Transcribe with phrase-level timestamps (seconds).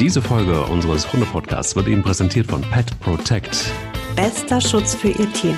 [0.00, 3.72] Diese Folge unseres Hunde-Podcasts wird Ihnen präsentiert von Pet Protect.
[4.14, 5.56] Bester Schutz für Ihr Tier.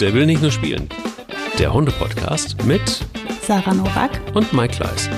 [0.00, 0.88] Der will nicht nur spielen.
[1.58, 3.04] Der Hunde-Podcast mit
[3.46, 5.10] Sarah Nowak und Mike Kleiss.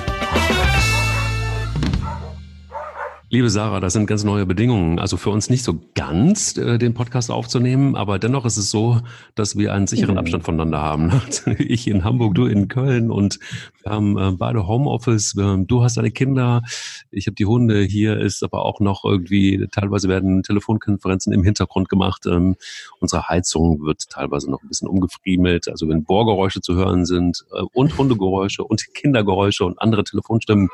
[3.36, 4.98] Liebe Sarah, das sind ganz neue Bedingungen.
[4.98, 9.02] Also für uns nicht so ganz, äh, den Podcast aufzunehmen, aber dennoch ist es so,
[9.34, 10.20] dass wir einen sicheren mhm.
[10.20, 11.12] Abstand voneinander haben.
[11.58, 13.38] Ich in Hamburg, du in Köln und
[13.82, 15.34] wir haben äh, beide Homeoffice.
[15.34, 16.62] Du hast deine Kinder,
[17.10, 17.82] ich habe die Hunde.
[17.82, 22.24] Hier ist aber auch noch irgendwie, teilweise werden Telefonkonferenzen im Hintergrund gemacht.
[22.24, 22.56] Ähm,
[23.00, 25.68] unsere Heizung wird teilweise noch ein bisschen umgefriemelt.
[25.68, 30.70] Also wenn Bohrgeräusche zu hören sind äh, und Hundegeräusche und Kindergeräusche und andere Telefonstimmen,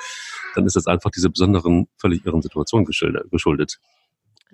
[0.55, 3.79] dann ist das einfach diese besonderen, völlig irren Situation geschuldet.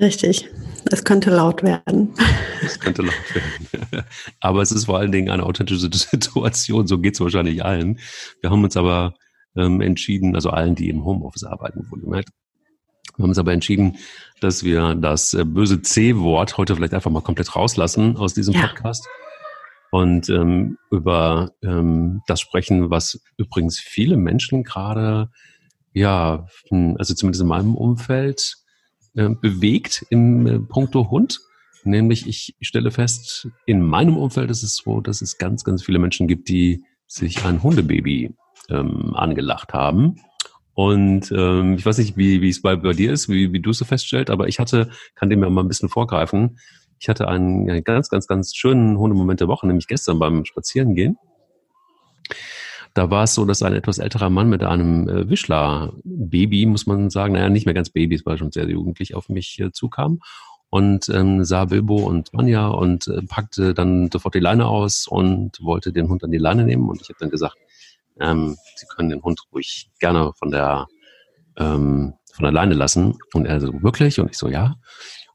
[0.00, 0.48] Richtig.
[0.92, 2.14] Es könnte laut werden.
[2.62, 3.34] Es könnte laut
[3.72, 4.04] werden.
[4.40, 6.86] Aber es ist vor allen Dingen eine authentische Situation.
[6.86, 7.98] So geht es wahrscheinlich allen.
[8.40, 9.14] Wir haben uns aber
[9.56, 12.30] ähm, entschieden, also allen, die im Homeoffice arbeiten, wohlgemerkt,
[13.18, 13.96] wir haben uns aber entschieden,
[14.40, 18.68] dass wir das äh, böse C-Wort heute vielleicht einfach mal komplett rauslassen aus diesem ja.
[18.68, 19.08] Podcast
[19.90, 25.30] und ähm, über ähm, das sprechen, was übrigens viele Menschen gerade
[25.98, 28.56] ja, hm, also zumindest in meinem Umfeld
[29.14, 31.40] äh, bewegt im äh, Punkto Hund.
[31.84, 35.98] Nämlich ich stelle fest, in meinem Umfeld ist es so, dass es ganz, ganz viele
[35.98, 38.34] Menschen gibt, die sich ein Hundebaby
[38.68, 40.20] ähm, angelacht haben.
[40.74, 43.70] Und ähm, ich weiß nicht, wie, wie es bei, bei dir ist, wie, wie du
[43.70, 46.58] es so feststellst, aber ich hatte, kann dem ja mal ein bisschen vorgreifen,
[47.00, 51.16] ich hatte einen, einen ganz, ganz, ganz schönen Hundemoment der Woche, nämlich gestern beim Spazierengehen.
[52.94, 57.10] Da war es so, dass ein etwas älterer Mann mit einem äh, Wischler-Baby, muss man
[57.10, 60.20] sagen, naja, nicht mehr ganz Baby, es war schon sehr jugendlich, auf mich äh, zukam
[60.70, 65.58] und ähm, sah Bilbo und Manja und äh, packte dann sofort die Leine aus und
[65.62, 66.88] wollte den Hund an die Leine nehmen.
[66.88, 67.56] Und ich habe dann gesagt,
[68.20, 70.86] ähm, Sie können den Hund ruhig gerne von der
[71.56, 73.18] ähm, von der Leine lassen.
[73.32, 74.20] Und er so, wirklich?
[74.20, 74.76] Und ich so, ja.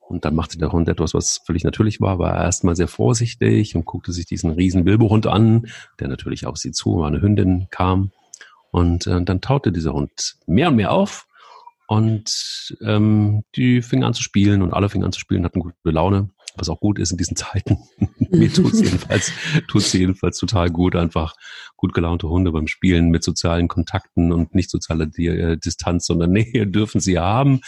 [0.08, 3.86] Und dann machte der Hund etwas, was völlig natürlich war, war erstmal sehr vorsichtig und
[3.86, 5.68] guckte sich diesen riesen Bilbohund an,
[6.00, 8.12] der natürlich auf sie zu, war eine Hündin kam.
[8.72, 11.28] Und äh, dann taute dieser Hund mehr und mehr auf
[11.88, 15.76] und ähm, die fingen an zu spielen und alle fingen an zu spielen, hatten gute
[15.84, 17.78] Laune, was auch gut ist in diesen Zeiten.
[18.18, 19.32] Mir tut's jedenfalls,
[19.68, 21.36] tut's jedenfalls total gut, einfach
[21.76, 26.66] gut gelaunte Hunde beim Spielen mit sozialen Kontakten und nicht sozialer äh, Distanz, sondern Nähe
[26.68, 27.62] dürfen sie haben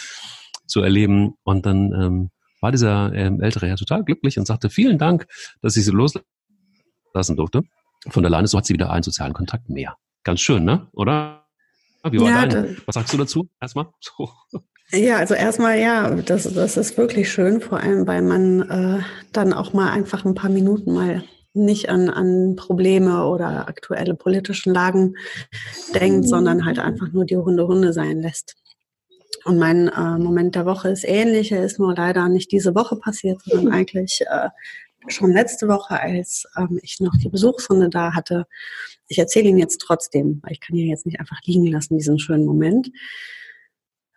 [0.66, 1.34] zu erleben.
[1.44, 5.26] Und dann ähm, war dieser ähm, ältere Herr total glücklich und sagte, vielen Dank,
[5.62, 7.62] dass ich sie loslassen durfte.
[8.08, 9.96] Von der Leine, so hat sie wieder einen sozialen Kontakt mehr.
[10.22, 10.88] Ganz schön, ne?
[10.92, 11.46] Oder?
[12.10, 12.76] Wie war ja, dein?
[12.86, 13.48] Was sagst du dazu?
[13.60, 13.86] Erstmal?
[14.00, 14.30] So.
[14.92, 19.02] Ja, also erstmal ja, das, das ist wirklich schön, vor allem weil man äh,
[19.32, 24.72] dann auch mal einfach ein paar Minuten mal nicht an, an Probleme oder aktuelle politischen
[24.72, 25.14] Lagen
[25.94, 28.54] denkt, sondern halt einfach nur die Hunde Hunde sein lässt.
[29.46, 31.52] Und mein äh, Moment der Woche ist ähnlich.
[31.52, 34.48] Er ist nur leider nicht diese Woche passiert, sondern eigentlich äh,
[35.06, 38.46] schon letzte Woche, als ähm, ich noch die Besuchshunde da hatte.
[39.06, 42.18] Ich erzähle ihn jetzt trotzdem, weil ich kann ihn jetzt nicht einfach liegen lassen, diesen
[42.18, 42.90] schönen Moment.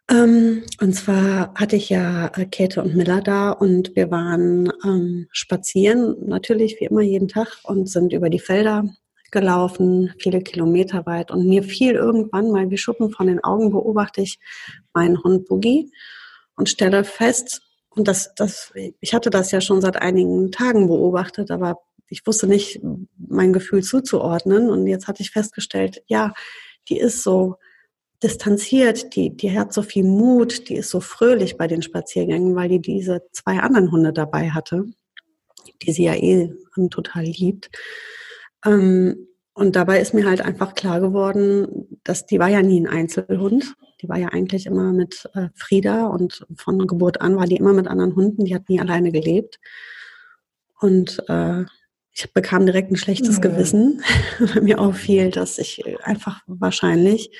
[0.09, 5.27] Ähm, und zwar hatte ich ja äh, Käthe und Miller da und wir waren ähm,
[5.31, 8.89] spazieren, natürlich wie immer jeden Tag und sind über die Felder
[9.31, 11.31] gelaufen, viele Kilometer weit.
[11.31, 14.39] Und mir fiel irgendwann mal wie Schuppen von den Augen, beobachte ich
[14.93, 15.91] meinen Hund Boogie
[16.55, 21.51] und stelle fest, und das, das, ich hatte das ja schon seit einigen Tagen beobachtet,
[21.51, 22.79] aber ich wusste nicht,
[23.17, 24.69] mein Gefühl zuzuordnen.
[24.69, 26.33] Und jetzt hatte ich festgestellt, ja,
[26.87, 27.55] die ist so
[28.21, 32.69] distanziert, die, die hat so viel Mut, die ist so fröhlich bei den Spaziergängen, weil
[32.69, 34.85] die diese zwei anderen Hunde dabei hatte,
[35.81, 36.51] die sie ja eh
[36.91, 37.69] total liebt.
[38.65, 42.87] Ähm, und dabei ist mir halt einfach klar geworden, dass die war ja nie ein
[42.87, 43.75] Einzelhund.
[44.01, 47.73] Die war ja eigentlich immer mit äh, Frieda und von Geburt an war die immer
[47.73, 48.45] mit anderen Hunden.
[48.45, 49.59] Die hat nie alleine gelebt.
[50.79, 51.65] Und äh,
[52.13, 53.41] ich bekam direkt ein schlechtes ja.
[53.41, 54.01] Gewissen,
[54.39, 57.37] weil mir auffiel, dass ich einfach wahrscheinlich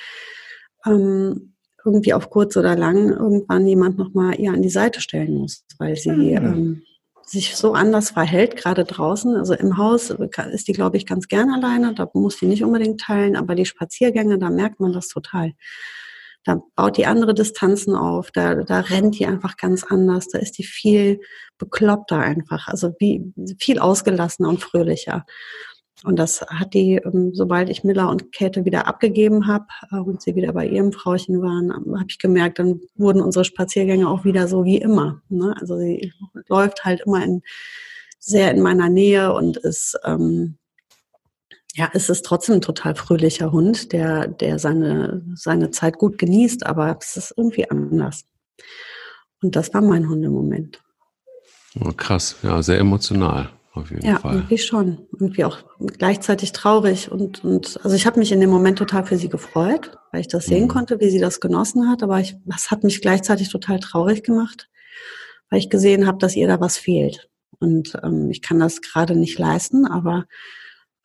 [0.86, 1.54] ähm,
[1.86, 5.96] irgendwie auf kurz oder lang irgendwann jemand nochmal ihr an die Seite stellen muss, weil
[5.96, 6.36] sie mhm.
[6.36, 6.84] ähm,
[7.30, 9.36] sich so anders verhält, gerade draußen.
[9.36, 11.94] Also im Haus ist die, glaube ich, ganz gern alleine.
[11.94, 15.54] Da muss die nicht unbedingt teilen, aber die Spaziergänge, da merkt man das total.
[16.46, 20.58] Da baut die andere Distanzen auf, da, da rennt die einfach ganz anders, da ist
[20.58, 21.20] die viel
[21.58, 25.26] bekloppter einfach, also wie, viel ausgelassener und fröhlicher.
[26.04, 30.22] Und das hat die, ähm, sobald ich Miller und Käthe wieder abgegeben habe äh, und
[30.22, 34.24] sie wieder bei ihrem Frauchen waren, ähm, habe ich gemerkt, dann wurden unsere Spaziergänge auch
[34.24, 35.22] wieder so wie immer.
[35.28, 35.54] Ne?
[35.60, 36.14] Also sie
[36.48, 37.42] läuft halt immer in,
[38.18, 40.58] sehr in meiner Nähe und ist ähm,
[41.76, 46.66] ja, es ist trotzdem ein total fröhlicher Hund, der, der seine, seine Zeit gut genießt,
[46.66, 48.26] aber es ist irgendwie anders.
[49.42, 50.82] Und das war mein Hund im Moment.
[51.80, 54.36] Oh, krass, ja, sehr emotional auf jeden ja, Fall.
[54.36, 55.08] Irgendwie schon.
[55.12, 55.60] Irgendwie auch
[55.98, 59.98] gleichzeitig traurig und, und also ich habe mich in dem Moment total für sie gefreut,
[60.12, 60.70] weil ich das sehen mhm.
[60.70, 64.70] konnte, wie sie das genossen hat, aber ich, das hat mich gleichzeitig total traurig gemacht,
[65.50, 67.30] weil ich gesehen habe, dass ihr da was fehlt.
[67.60, 70.26] Und ähm, ich kann das gerade nicht leisten, aber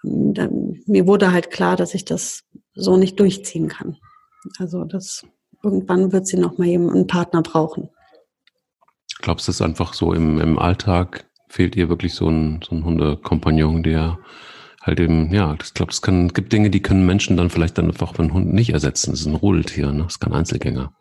[0.04, 2.44] ähm, dann, mir wurde halt klar, dass ich das
[2.74, 3.96] so nicht durchziehen kann.
[4.58, 5.24] Also das
[5.62, 7.88] irgendwann wird sie noch mal einen Partner brauchen.
[9.18, 12.84] Glaubst du, ist einfach so im, im Alltag fehlt ihr wirklich so ein, so ein
[12.84, 14.18] Hundekompagnon, der
[14.82, 17.86] halt eben, ja, ich glaube, es kann, gibt Dinge, die können Menschen dann vielleicht dann
[17.86, 19.12] einfach einen Hund nicht ersetzen.
[19.12, 20.04] Das ist ein Rudeltier, ne?
[20.04, 20.92] Das ist kein Einzelgänger.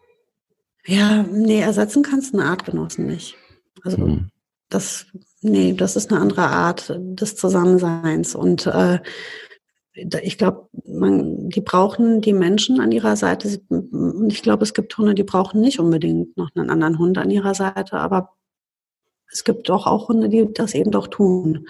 [0.85, 3.35] Ja, nee, ersetzen kannst du einen Artgenossen nicht.
[3.83, 4.29] Also hm.
[4.69, 5.05] das,
[5.41, 8.35] nee, das ist eine andere Art des Zusammenseins.
[8.35, 8.99] Und äh,
[9.93, 13.61] ich glaube, die brauchen die Menschen an ihrer Seite.
[13.69, 17.29] Und ich glaube, es gibt Hunde, die brauchen nicht unbedingt noch einen anderen Hund an
[17.29, 18.31] ihrer Seite, aber
[19.31, 21.67] es gibt doch auch Hunde, die das eben doch tun.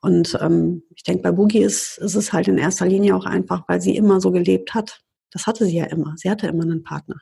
[0.00, 3.64] Und ähm, ich denke, bei Boogie ist, ist es halt in erster Linie auch einfach,
[3.68, 5.00] weil sie immer so gelebt hat.
[5.32, 6.14] Das hatte sie ja immer.
[6.16, 7.20] Sie hatte immer einen Partner.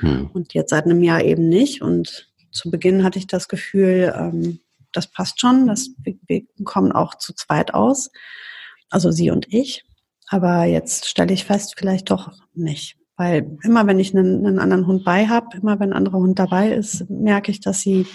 [0.00, 0.30] Hm.
[0.32, 1.82] Und jetzt seit einem Jahr eben nicht.
[1.82, 4.60] Und zu Beginn hatte ich das Gefühl, ähm,
[4.92, 5.66] das passt schon.
[5.66, 8.10] Das, wir, kommen auch zu zweit aus.
[8.90, 9.84] Also sie und ich.
[10.28, 12.96] Aber jetzt stelle ich fest, vielleicht doch nicht.
[13.16, 16.38] Weil immer wenn ich einen, einen anderen Hund bei habe, immer wenn ein anderer Hund
[16.38, 18.06] dabei ist, merke ich, dass sie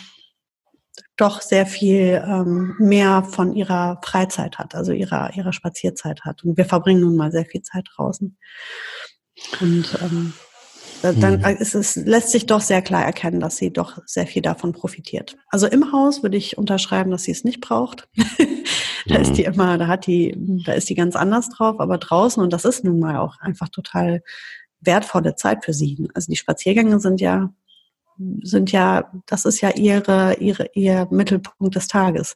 [1.17, 6.43] doch sehr viel ähm, mehr von ihrer Freizeit hat, also ihrer, ihrer Spazierzeit hat.
[6.43, 8.37] Und wir verbringen nun mal sehr viel Zeit draußen.
[9.61, 10.33] Und ähm,
[11.01, 11.57] dann hm.
[11.57, 15.35] ist es, lässt sich doch sehr klar erkennen, dass sie doch sehr viel davon profitiert.
[15.49, 18.07] Also im Haus würde ich unterschreiben, dass sie es nicht braucht.
[19.07, 19.53] da ist die hm.
[19.53, 20.33] immer, da hat die,
[20.65, 23.69] da ist die ganz anders drauf, aber draußen, und das ist nun mal auch einfach
[23.69, 24.23] total
[24.79, 26.09] wertvolle Zeit für sie.
[26.13, 27.53] Also die Spaziergänge sind ja
[28.41, 32.35] sind ja, das ist ja ihre, ihre, ihr Mittelpunkt des Tages.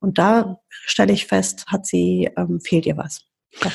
[0.00, 3.22] Und da stelle ich fest, hat sie, ähm, fehlt ihr was.
[3.62, 3.72] Ja.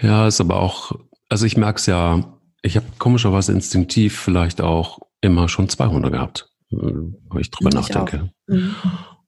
[0.00, 0.92] ja, ist aber auch,
[1.28, 6.10] also ich merke es ja, ich habe komischerweise instinktiv vielleicht auch immer schon zwei Hunde
[6.10, 8.30] gehabt, äh, wenn ich drüber ich nachdenke.
[8.46, 8.74] Mhm.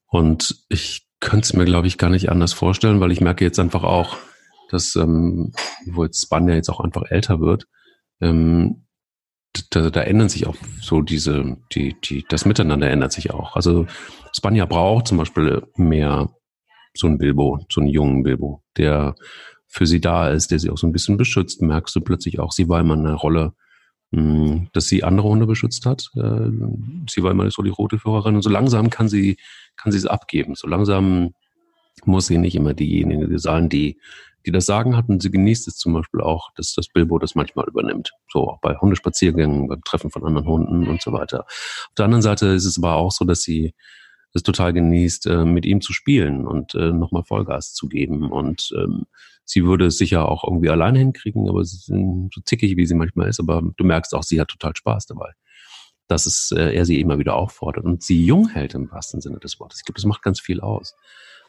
[0.07, 3.59] Und ich könnte es mir, glaube ich, gar nicht anders vorstellen, weil ich merke jetzt
[3.59, 4.17] einfach auch,
[4.69, 5.53] dass, ähm,
[5.87, 7.67] wo jetzt Span jetzt auch einfach älter wird,
[8.21, 8.82] ähm,
[9.69, 13.55] da, da ändern sich auch so diese, die, die, das Miteinander ändert sich auch.
[13.55, 13.85] Also
[14.35, 16.29] Spanja braucht zum Beispiel mehr
[16.93, 19.15] so einen Bilbo, so einen jungen Bilbo, der
[19.67, 21.61] für sie da ist, der sie auch so ein bisschen beschützt.
[21.61, 23.53] Merkst du plötzlich auch, sie war immer eine Rolle,
[24.11, 26.09] mh, hm, dass sie andere Hunde beschützt hat.
[26.15, 26.49] Äh,
[27.09, 29.37] sie war immer so die rote Führerin und so langsam kann sie,
[29.75, 30.55] kann sie es abgeben.
[30.55, 31.33] So langsam
[32.05, 33.99] muss sie nicht immer diejenige sein, die
[34.45, 35.19] die das Sagen hatten.
[35.19, 38.11] Sie genießt es zum Beispiel auch, dass das Bilbo das manchmal übernimmt.
[38.31, 41.41] So auch bei Hundespaziergängen, beim Treffen von anderen Hunden und so weiter.
[41.41, 43.73] Auf der anderen Seite ist es aber auch so, dass sie
[44.33, 48.31] es total genießt, äh, mit ihm zu spielen und äh, nochmal Vollgas zu geben.
[48.31, 49.05] Und ähm,
[49.45, 52.95] sie würde es sicher auch irgendwie alleine hinkriegen, aber sie sind so zickig, wie sie
[52.95, 53.39] manchmal ist.
[53.39, 55.31] Aber du merkst auch, sie hat total Spaß dabei.
[56.07, 59.39] Dass es, äh, er sie immer wieder auffordert und sie jung hält im wahrsten Sinne
[59.39, 59.79] des Wortes.
[59.79, 60.95] Ich glaube, das macht ganz viel aus.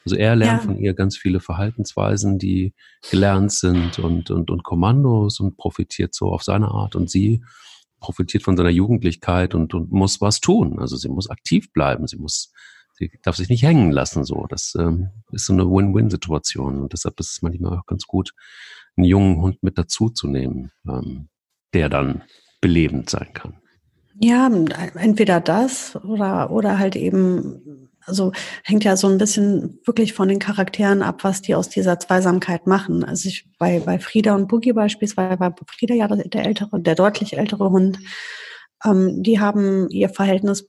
[0.05, 0.67] Also er lernt ja.
[0.67, 2.75] von ihr ganz viele Verhaltensweisen, die
[3.11, 6.95] gelernt sind und, und, und Kommandos und profitiert so auf seine Art.
[6.95, 7.43] Und sie
[8.01, 10.79] profitiert von seiner Jugendlichkeit und, und muss was tun.
[10.79, 12.53] Also sie muss aktiv bleiben, sie muss,
[12.93, 14.25] sie darf sich nicht hängen lassen.
[14.25, 16.83] So, das ähm, ist so eine Win-Win-Situation.
[16.83, 18.33] Und deshalb ist es manchmal auch ganz gut,
[18.97, 21.29] einen jungen Hund mit dazu zu nehmen, ähm,
[21.73, 22.23] der dann
[22.61, 23.57] belebend sein kann.
[24.21, 24.49] Ja,
[24.95, 28.33] entweder das oder, oder halt eben also
[28.63, 32.67] hängt ja so ein bisschen wirklich von den Charakteren ab, was die aus dieser Zweisamkeit
[32.67, 33.05] machen.
[33.05, 37.37] Also ich bei, bei Frieda und Boogie beispielsweise, war Frieda ja der ältere, der deutlich
[37.37, 37.99] ältere Hund,
[38.85, 40.69] ähm, die haben ihr Verhältnis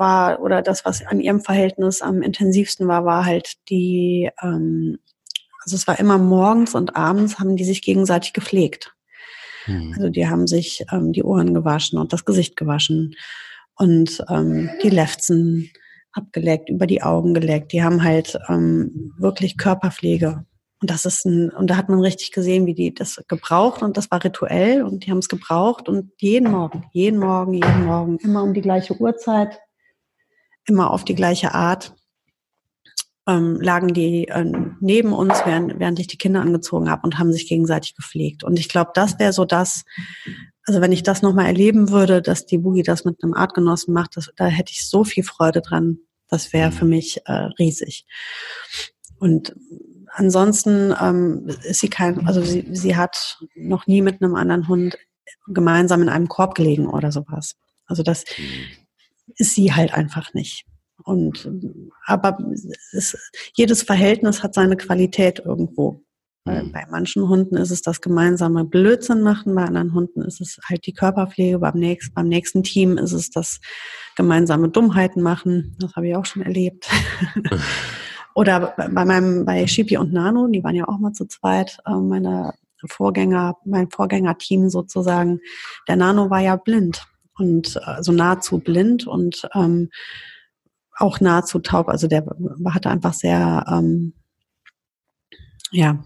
[0.00, 4.98] war, oder das, was an ihrem Verhältnis am intensivsten war, war halt die, ähm,
[5.62, 8.94] also es war immer morgens und abends haben die sich gegenseitig gepflegt.
[9.66, 9.92] Hm.
[9.94, 13.14] Also die haben sich ähm, die Ohren gewaschen und das Gesicht gewaschen
[13.76, 15.70] und ähm, die Lefzen
[16.12, 17.72] abgeleckt, über die Augen geleckt.
[17.72, 20.44] Die haben halt ähm, wirklich Körperpflege.
[20.80, 23.98] Und das ist ein, und da hat man richtig gesehen, wie die das gebraucht und
[23.98, 28.16] das war rituell und die haben es gebraucht und jeden Morgen, jeden Morgen, jeden Morgen,
[28.18, 29.60] immer um die gleiche Uhrzeit,
[30.66, 31.94] immer auf die gleiche Art,
[33.28, 34.50] ähm, lagen die äh,
[34.80, 38.42] neben uns, während, während ich die Kinder angezogen habe und haben sich gegenseitig gepflegt.
[38.42, 39.84] Und ich glaube, das wäre so das,
[40.70, 44.16] also wenn ich das nochmal erleben würde, dass die Boogie das mit einem Artgenossen macht,
[44.16, 45.98] das, da hätte ich so viel Freude dran.
[46.28, 46.90] Das wäre für mhm.
[46.90, 48.06] mich äh, riesig.
[49.18, 49.56] Und
[50.12, 54.96] ansonsten ähm, ist sie kein, also sie, sie hat noch nie mit einem anderen Hund
[55.48, 57.56] gemeinsam in einem Korb gelegen oder sowas.
[57.86, 59.34] Also das mhm.
[59.34, 60.66] ist sie halt einfach nicht.
[61.02, 61.50] Und
[62.06, 62.38] aber
[62.92, 63.18] es,
[63.54, 66.04] jedes Verhältnis hat seine Qualität irgendwo.
[66.44, 66.72] Mhm.
[66.72, 70.86] Bei manchen Hunden ist es das gemeinsame Blödsinn machen, bei anderen Hunden ist es halt
[70.86, 73.60] die Körperpflege, beim nächsten, beim nächsten Team ist es das
[74.16, 75.76] gemeinsame Dummheiten machen.
[75.78, 76.88] Das habe ich auch schon erlebt.
[78.34, 81.94] Oder bei meinem, bei Shipi und Nano, die waren ja auch mal zu zweit, äh,
[81.94, 82.54] meine
[82.88, 85.40] Vorgänger, mein Vorgängerteam sozusagen.
[85.88, 89.90] Der Nano war ja blind und also nahezu blind und ähm,
[90.96, 91.88] auch nahezu taub.
[91.88, 92.24] Also der
[92.66, 94.14] hatte einfach sehr, ähm,
[95.72, 96.02] ja,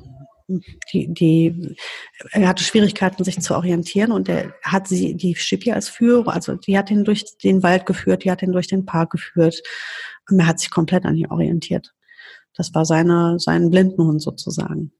[0.49, 1.77] die, die,
[2.33, 6.55] er hatte Schwierigkeiten, sich zu orientieren und er hat sie, die Schippi als Führer, also
[6.55, 9.63] die hat ihn durch den Wald geführt, die hat ihn durch den Park geführt
[10.31, 11.95] und er hat sich komplett an ihr orientiert.
[12.55, 14.93] Das war seine, sein Blindenhund sozusagen.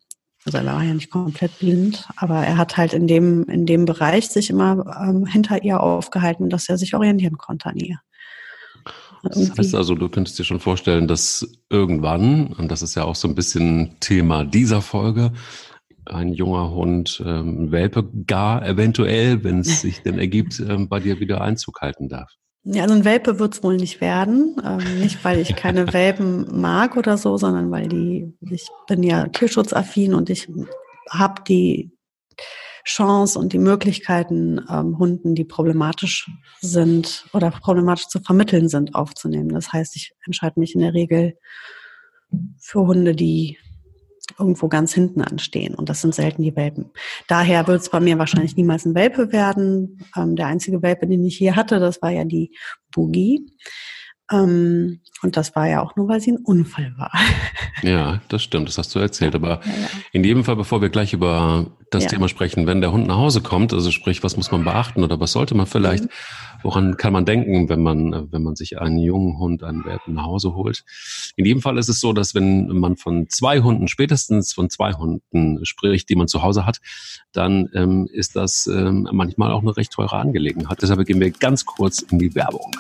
[0.45, 3.87] Also er war ja nicht komplett blind, aber er hat halt in dem, in dem
[3.87, 8.01] Bereich sich immer ähm, hinter ihr aufgehalten, dass er sich orientieren konnte an ihr.
[9.25, 13.15] Das heißt also, du könntest dir schon vorstellen, dass irgendwann, und das ist ja auch
[13.15, 15.33] so ein bisschen Thema dieser Folge,
[16.07, 21.21] ein junger Hund, ähm, Welpe gar eventuell, wenn es sich denn ergibt, ähm, bei dir
[21.21, 22.31] wieder Einzug halten darf.
[22.65, 24.57] Ja, also ein Welpe wird es wohl nicht werden.
[24.65, 29.29] Ähm, nicht, weil ich keine Welpen mag oder so, sondern weil die, ich bin ja
[29.29, 30.49] tierschutzaffin und ich
[31.11, 31.91] habe die
[32.85, 39.49] Chance und die Möglichkeiten, ähm, Hunden, die problematisch sind oder problematisch zu vermitteln sind, aufzunehmen.
[39.49, 41.39] Das heißt, ich entscheide mich in der Regel
[42.59, 43.59] für Hunde, die
[44.39, 45.75] irgendwo ganz hinten anstehen.
[45.75, 46.91] Und das sind selten die Welpen.
[47.29, 50.01] Daher wird es bei mir wahrscheinlich niemals ein Welpe werden.
[50.17, 52.57] Ähm, der einzige Welpe, den ich hier hatte, das war ja die
[52.91, 53.47] Boogie.
[54.33, 57.13] Ähm, und das war ja auch nur, weil sie ein Unfall war.
[57.83, 59.35] Ja, das stimmt, das hast du erzählt.
[59.35, 59.89] Aber ja, ja.
[60.13, 62.11] in jedem Fall, bevor wir gleich über das ja.
[62.11, 65.21] Thema sprechen, wenn der Hund nach Hause kommt, also sprich, was muss man beachten oder
[65.21, 66.09] was sollte man vielleicht, mhm.
[66.63, 70.25] woran kann man denken, wenn man, wenn man sich einen jungen Hund, einen Welpen nach
[70.25, 70.83] Hause holt?
[71.37, 74.93] In jedem Fall ist es so, dass wenn man von zwei Hunden, spätestens von zwei
[74.93, 76.79] Hunden spricht, die man zu Hause hat,
[77.33, 80.81] dann ähm, ist das ähm, manchmal auch eine recht teure Angelegenheit.
[80.81, 82.71] Deshalb gehen wir ganz kurz in die Werbung.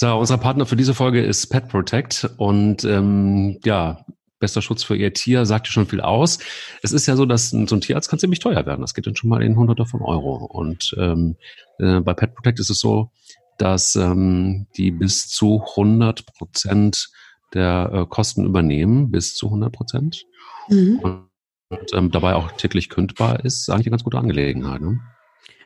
[0.00, 4.06] So, unser Partner für diese Folge ist Pet Protect und ähm, ja,
[4.38, 6.38] bester Schutz für ihr Tier sagt ja schon viel aus.
[6.82, 8.80] Es ist ja so, dass so ein Tierarzt kann ziemlich teuer werden.
[8.80, 10.36] Das geht dann schon mal in Hunderte von Euro.
[10.36, 11.36] Und ähm,
[11.80, 13.10] äh, bei Pet Protect ist es so,
[13.58, 17.10] dass ähm, die bis zu 100 Prozent
[17.52, 20.24] der äh, Kosten übernehmen, bis zu 100 Prozent.
[20.70, 20.98] Mhm.
[21.00, 21.28] Und,
[21.68, 24.80] und ähm, dabei auch täglich kündbar ist, eigentlich eine ganz gute Angelegenheit.
[24.80, 24.98] Ne?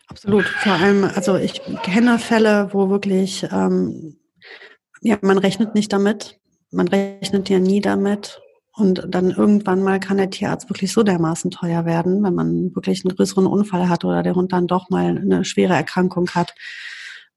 [0.08, 0.44] Absolut.
[0.44, 4.16] Vor allem, also ich kenne Fälle, wo wirklich ähm,
[5.04, 6.40] ja, man rechnet nicht damit.
[6.70, 8.40] Man rechnet ja nie damit.
[8.72, 13.04] Und dann irgendwann mal kann der Tierarzt wirklich so dermaßen teuer werden, wenn man wirklich
[13.04, 16.54] einen größeren Unfall hat oder der Hund dann doch mal eine schwere Erkrankung hat.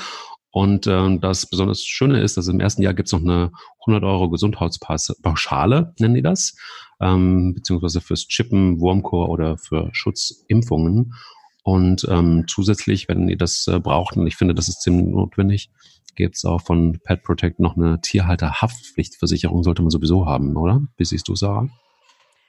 [0.54, 3.52] und äh, das besonders Schöne ist, dass im ersten Jahr gibt's noch eine
[3.88, 6.56] 100 Euro Gesundheitspauschale, nennen die das,
[7.02, 11.16] ähm, beziehungsweise fürs Chippen, Wurmkur oder für Schutzimpfungen.
[11.64, 15.72] Und ähm, zusätzlich, wenn ihr das äh, braucht, und ich finde, das ist ziemlich notwendig,
[16.14, 20.84] gibt's auch von Pet Protect noch eine Tierhalter-Haftpflichtversicherung, sollte man sowieso haben, oder?
[20.98, 21.68] Wie siehst du, Sarah?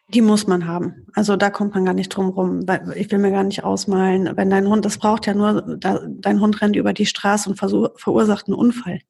[0.09, 1.07] Die muss man haben.
[1.15, 2.61] Also da kommt man gar nicht drum rum.
[2.95, 6.61] Ich will mir gar nicht ausmalen, wenn dein Hund, das braucht ja nur, dein Hund
[6.61, 9.01] rennt über die Straße und verursacht einen Unfall.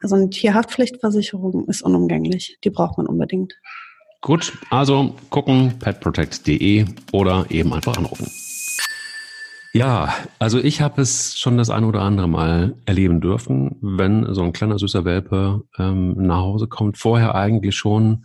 [0.00, 2.58] Also eine Tierhaftpflichtversicherung ist unumgänglich.
[2.64, 3.54] Die braucht man unbedingt.
[4.20, 8.30] Gut, also gucken, petprotect.de oder eben einfach anrufen.
[9.74, 14.42] Ja, also ich habe es schon das ein oder andere Mal erleben dürfen, wenn so
[14.42, 18.24] ein kleiner süßer Welpe ähm, nach Hause kommt, vorher eigentlich schon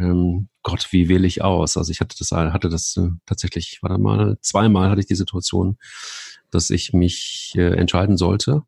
[0.00, 1.76] ähm, Gott, wie wähle ich aus?
[1.76, 5.14] Also ich hatte das, hatte das äh, tatsächlich, war da mal, zweimal hatte ich die
[5.14, 5.78] Situation,
[6.50, 8.62] dass ich mich äh, entscheiden sollte,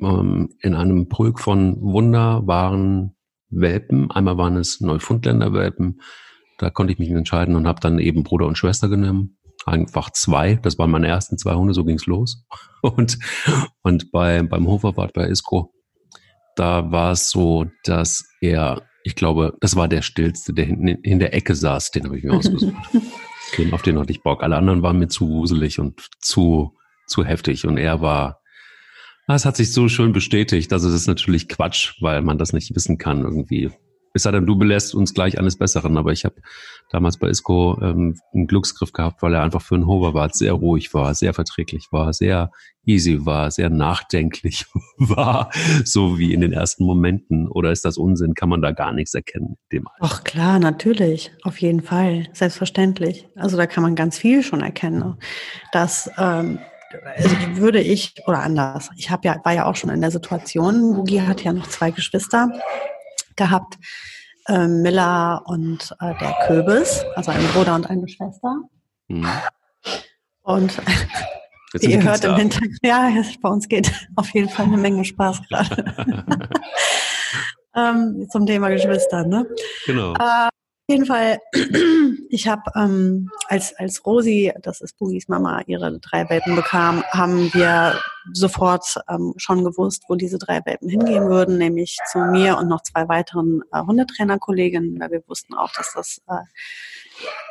[0.00, 3.14] ähm, in einem Pulk von wunderbaren
[3.50, 4.10] Welpen.
[4.10, 6.00] Einmal waren es Neufundländer Welpen.
[6.58, 9.38] Da konnte ich mich entscheiden und habe dann eben Bruder und Schwester genommen.
[9.64, 10.56] Einfach zwei.
[10.56, 12.44] Das waren meine ersten zwei Hunde, so ging's los.
[12.80, 13.18] Und,
[13.82, 15.74] und bei, beim Hoferwart bei Isco,
[16.54, 21.18] da war es so, dass er, ich glaube, das war der stillste, der hinten in
[21.18, 22.76] der Ecke saß, den habe ich mir ausgesucht.
[23.56, 24.42] den, auf den hatte ich Bock.
[24.42, 27.66] Alle anderen waren mir zu wuselig und zu, zu heftig.
[27.66, 28.42] Und er war,
[29.26, 30.74] es hat sich so schön bestätigt.
[30.74, 33.70] Also das ist natürlich Quatsch, weil man das nicht wissen kann irgendwie.
[34.18, 35.96] Es sei denn, du belässt uns gleich eines Besseren.
[35.96, 36.34] Aber ich habe
[36.90, 40.92] damals bei Isco ähm, einen Glücksgriff gehabt, weil er einfach für einen Hoverwart sehr ruhig
[40.92, 42.50] war, sehr verträglich war, sehr
[42.84, 44.66] easy war, sehr nachdenklich
[44.98, 45.50] war,
[45.84, 47.46] so wie in den ersten Momenten.
[47.46, 48.34] Oder ist das Unsinn?
[48.34, 49.56] Kann man da gar nichts erkennen?
[49.70, 53.28] Dem Ach klar, natürlich, auf jeden Fall, selbstverständlich.
[53.36, 55.14] Also da kann man ganz viel schon erkennen,
[55.70, 56.58] dass ähm,
[57.16, 60.94] also würde ich, oder anders, ich habe ja, war ja auch schon in der Situation,
[60.94, 62.50] Boogie hat ja noch zwei Geschwister
[63.38, 63.78] gehabt,
[64.46, 68.56] äh, Miller und äh, der Köbis, also ein Bruder und eine Schwester.
[69.08, 69.26] Mhm.
[70.42, 70.78] Und
[71.74, 75.42] wie ihr hört im Hintergrund, ja, bei uns geht auf jeden Fall eine Menge Spaß
[75.48, 75.94] gerade.
[77.74, 79.46] ähm, zum Thema Geschwister, ne?
[79.86, 80.14] Genau.
[80.14, 80.48] Äh,
[80.88, 81.38] jeden Fall,
[82.30, 87.52] ich habe, ähm, als, als Rosi, das ist Bugis Mama, ihre drei Welpen bekam, haben
[87.52, 88.00] wir
[88.32, 92.82] sofort ähm, schon gewusst, wo diese drei Welpen hingehen würden, nämlich zu mir und noch
[92.82, 96.42] zwei weiteren äh, Hundetrainerkolleginnen, weil wir wussten auch, dass das äh,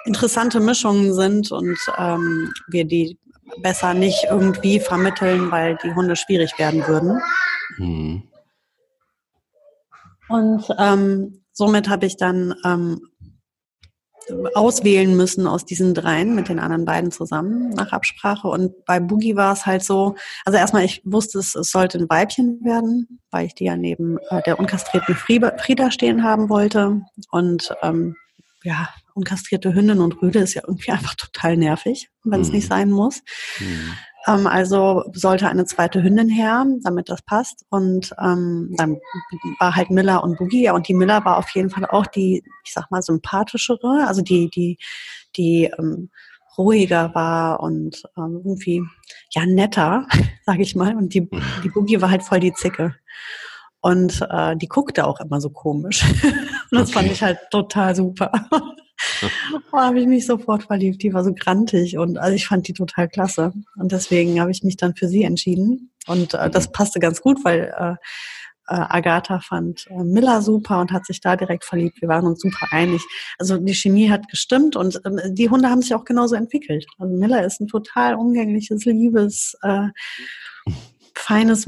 [0.05, 3.17] interessante Mischungen sind und ähm, wir die
[3.61, 7.21] besser nicht irgendwie vermitteln, weil die Hunde schwierig werden würden.
[7.77, 8.23] Mhm.
[10.29, 13.01] Und ähm, somit habe ich dann ähm,
[14.53, 18.47] auswählen müssen aus diesen dreien mit den anderen beiden zusammen nach Absprache.
[18.47, 20.15] Und bei Boogie war es halt so,
[20.45, 24.17] also erstmal, ich wusste, es, es sollte ein Weibchen werden, weil ich die ja neben
[24.29, 27.01] äh, der unkastrierten Frieda stehen haben wollte.
[27.31, 28.15] Und ähm,
[28.63, 32.55] ja, unkastrierte Hündin und Rüde ist ja irgendwie einfach total nervig, wenn es mhm.
[32.55, 33.21] nicht sein muss.
[33.59, 33.93] Mhm.
[34.27, 37.65] Ähm, also sollte eine zweite Hündin her, damit das passt.
[37.69, 38.97] Und ähm, dann
[39.59, 40.69] war halt Miller und Boogie.
[40.69, 44.49] Und die Miller war auf jeden Fall auch die, ich sag mal, sympathischere, also die,
[44.49, 44.77] die,
[45.35, 46.09] die ähm,
[46.57, 48.83] ruhiger war und ähm, irgendwie
[49.31, 50.05] ja netter,
[50.45, 50.95] sag ich mal.
[50.95, 51.29] Und die,
[51.63, 52.95] die Boogie war halt voll die Zicke.
[53.79, 56.03] Und äh, die guckte auch immer so komisch.
[56.23, 56.93] und das okay.
[56.93, 58.31] fand ich halt total super.
[59.71, 61.01] da habe ich mich sofort verliebt.
[61.03, 63.53] Die war so grantig und also ich fand die total klasse.
[63.75, 65.91] Und deswegen habe ich mich dann für sie entschieden.
[66.07, 66.71] Und äh, das mhm.
[66.73, 67.95] passte ganz gut, weil äh,
[68.69, 72.01] äh, Agatha fand äh, Miller super und hat sich da direkt verliebt.
[72.01, 73.01] Wir waren uns super einig.
[73.39, 76.85] Also die Chemie hat gestimmt und äh, die Hunde haben sich auch genauso entwickelt.
[76.97, 79.87] Also Miller ist ein total umgängliches, liebes, äh,
[81.15, 81.67] feines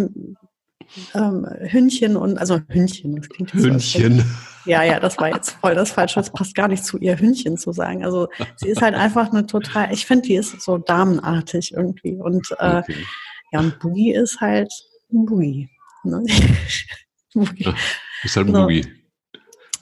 [1.13, 4.19] ähm, Hündchen und also Hündchen, das klingt Hündchen.
[4.19, 4.23] So,
[4.69, 6.19] ja, ja, das war jetzt voll das Falsche.
[6.19, 8.05] Das passt gar nicht zu ihr, Hündchen zu sagen.
[8.05, 12.15] Also sie ist halt einfach eine total, ich finde, die ist so damenartig irgendwie.
[12.15, 13.05] Und äh, okay.
[13.51, 14.71] ja, und Boogie ist halt
[15.11, 15.69] ein Boogie.
[16.03, 16.23] Ne?
[17.33, 17.63] Boogie.
[17.63, 17.75] Ja,
[18.23, 18.61] ist halt ein so.
[18.61, 18.85] Boogie.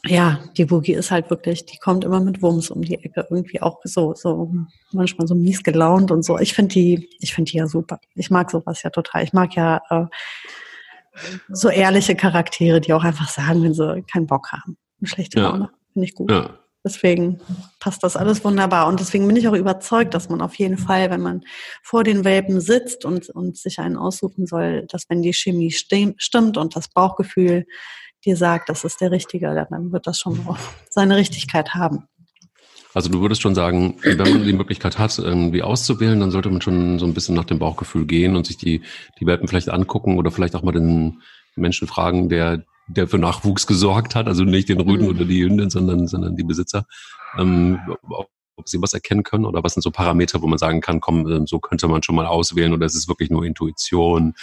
[0.06, 3.62] Ja, die Boogie ist halt wirklich, die kommt immer mit Wumms um die Ecke, irgendwie
[3.62, 4.54] auch so, so
[4.94, 6.40] manchmal so mies gelaunt und so.
[6.40, 8.00] Ich finde die, ich finde die ja super.
[8.16, 9.24] Ich mag sowas ja total.
[9.24, 10.06] Ich mag ja äh,
[11.50, 14.78] so ehrliche Charaktere, die auch einfach sagen, wenn sie keinen Bock haben.
[15.00, 15.66] Eine schlechte Laune.
[15.66, 15.78] Ja.
[15.94, 16.32] Finde ich gut.
[16.32, 16.58] Ja.
[16.84, 17.42] Deswegen
[17.80, 18.88] passt das alles wunderbar.
[18.88, 21.44] Und deswegen bin ich auch überzeugt, dass man auf jeden Fall, wenn man
[21.84, 26.58] vor den Welpen sitzt und, und sich einen aussuchen soll, dass wenn die Chemie stimmt
[26.58, 27.66] und das Bauchgefühl
[28.26, 30.58] dir sagt, das ist der Richtige, dann wird das schon auch
[30.90, 32.08] seine Richtigkeit haben.
[32.98, 36.62] Also du würdest schon sagen, wenn man die Möglichkeit hat, irgendwie auszuwählen, dann sollte man
[36.62, 38.82] schon so ein bisschen nach dem Bauchgefühl gehen und sich die,
[39.20, 41.22] die Welpen vielleicht angucken oder vielleicht auch mal den
[41.56, 45.12] Menschen fragen, der, der für Nachwuchs gesorgt hat, also nicht den Rüden mhm.
[45.12, 46.88] oder die Hündin, sondern, sondern die Besitzer,
[47.38, 47.80] ähm,
[48.56, 51.32] ob sie was erkennen können oder was sind so Parameter, wo man sagen kann, komm,
[51.32, 54.34] ähm, so könnte man schon mal auswählen oder ist es wirklich nur Intuition?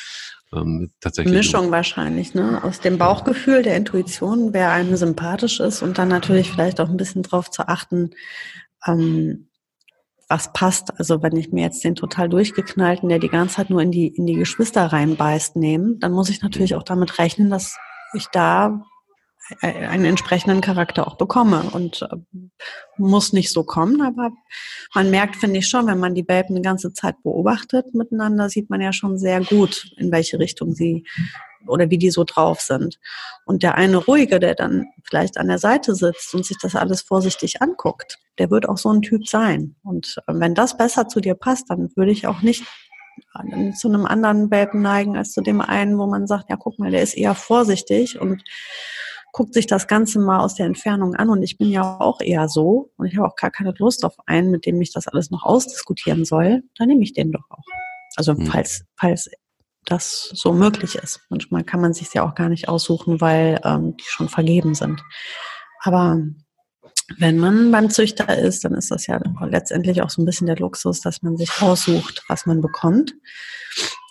[0.54, 2.62] Ähm, tatsächlich Mischung wahrscheinlich, ne?
[2.62, 6.96] Aus dem Bauchgefühl, der Intuition, wer einem sympathisch ist und dann natürlich vielleicht auch ein
[6.96, 8.10] bisschen drauf zu achten,
[8.86, 9.48] ähm,
[10.28, 10.98] was passt.
[10.98, 14.08] Also wenn ich mir jetzt den total durchgeknallten, der die ganze Zeit nur in die,
[14.08, 17.76] in die Geschwister reinbeißt, nehme, dann muss ich natürlich auch damit rechnen, dass
[18.14, 18.84] ich da
[19.60, 21.62] einen entsprechenden Charakter auch bekomme.
[21.72, 22.16] Und äh,
[22.96, 24.30] muss nicht so kommen, aber
[24.94, 28.70] man merkt, finde ich schon, wenn man die Welpen die ganze Zeit beobachtet miteinander, sieht
[28.70, 31.04] man ja schon sehr gut, in welche Richtung sie
[31.66, 32.98] oder wie die so drauf sind.
[33.44, 37.02] Und der eine ruhige, der dann vielleicht an der Seite sitzt und sich das alles
[37.02, 39.76] vorsichtig anguckt, der wird auch so ein Typ sein.
[39.82, 42.64] Und äh, wenn das besser zu dir passt, dann würde ich auch nicht
[43.34, 46.78] äh, zu einem anderen Welpen neigen als zu dem einen, wo man sagt, ja, guck
[46.78, 48.42] mal, der ist eher vorsichtig und
[49.34, 52.48] guckt sich das Ganze mal aus der Entfernung an und ich bin ja auch eher
[52.48, 55.32] so und ich habe auch gar keine Lust auf einen, mit dem ich das alles
[55.32, 57.64] noch ausdiskutieren soll, dann nehme ich den doch auch.
[58.14, 58.46] Also mhm.
[58.46, 59.28] falls, falls
[59.86, 61.20] das so möglich ist.
[61.30, 65.02] Manchmal kann man sich ja auch gar nicht aussuchen, weil ähm, die schon vergeben sind.
[65.82, 66.22] Aber
[67.18, 70.58] wenn man beim Züchter ist, dann ist das ja letztendlich auch so ein bisschen der
[70.58, 73.14] Luxus, dass man sich aussucht, was man bekommt.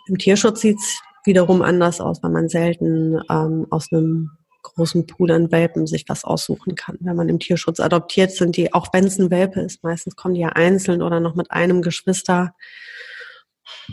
[0.07, 4.31] Im Tierschutz sieht es wiederum anders aus, weil man selten ähm, aus einem
[4.63, 6.97] großen Pool an Welpen sich was aussuchen kann.
[7.02, 10.34] Wenn man im Tierschutz adoptiert, sind die, auch wenn es ein Welpe ist, meistens kommen
[10.34, 12.56] die ja einzeln oder noch mit einem Geschwister.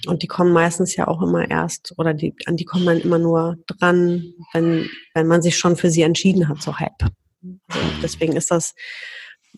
[0.06, 3.18] Und die kommen meistens ja auch immer erst, oder die, an die kommt man immer
[3.18, 6.94] nur dran, wenn, wenn man sich schon für sie entschieden hat, so halb.
[7.68, 8.74] Also deswegen ist das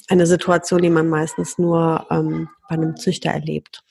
[0.09, 3.83] eine Situation, die man meistens nur ähm, bei einem Züchter erlebt.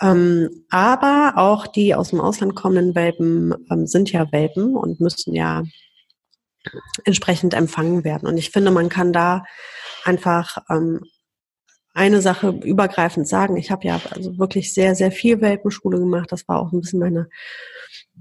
[0.00, 5.34] Ähm, aber auch die aus dem Ausland kommenden Welpen ähm, sind ja Welpen und müssen
[5.34, 5.62] ja
[7.04, 8.28] entsprechend empfangen werden.
[8.28, 9.44] Und ich finde, man kann da
[10.04, 11.00] einfach ähm,
[11.96, 13.56] eine Sache übergreifend sagen.
[13.56, 16.30] Ich habe ja also wirklich sehr, sehr viel Welpenschule gemacht.
[16.30, 17.28] Das war auch ein bisschen meine,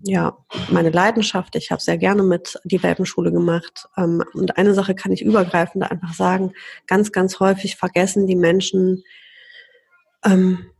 [0.02, 0.38] ja,
[0.70, 1.58] meine Leidenschaft.
[1.58, 3.88] Ich habe sehr gerne mit die Welpenschule gemacht.
[3.98, 6.54] Ähm, und eine Sache kann ich übergreifend einfach sagen.
[6.88, 9.04] Ganz, ganz häufig vergessen die Menschen,
[10.24, 10.72] ähm,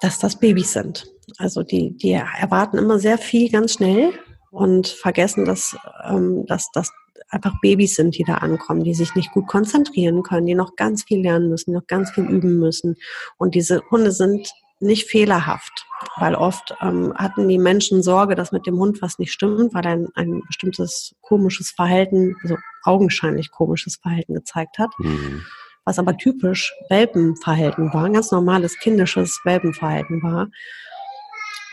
[0.00, 1.06] dass das Babys sind.
[1.36, 4.12] Also die, die erwarten immer sehr viel ganz schnell
[4.50, 5.76] und vergessen, dass,
[6.08, 6.90] ähm, dass, dass
[7.30, 11.04] einfach Babys sind, die da ankommen, die sich nicht gut konzentrieren können, die noch ganz
[11.04, 12.96] viel lernen müssen, noch ganz viel üben müssen.
[13.36, 15.86] Und diese Hunde sind nicht fehlerhaft,
[16.18, 19.84] weil oft ähm, hatten die Menschen Sorge, dass mit dem Hund was nicht stimmt, weil
[19.84, 24.90] er ein, ein bestimmtes komisches Verhalten, also augenscheinlich komisches Verhalten gezeigt hat.
[24.98, 25.44] Mhm.
[25.84, 30.48] Was aber typisch Welpenverhalten war, ein ganz normales kindisches Welpenverhalten war.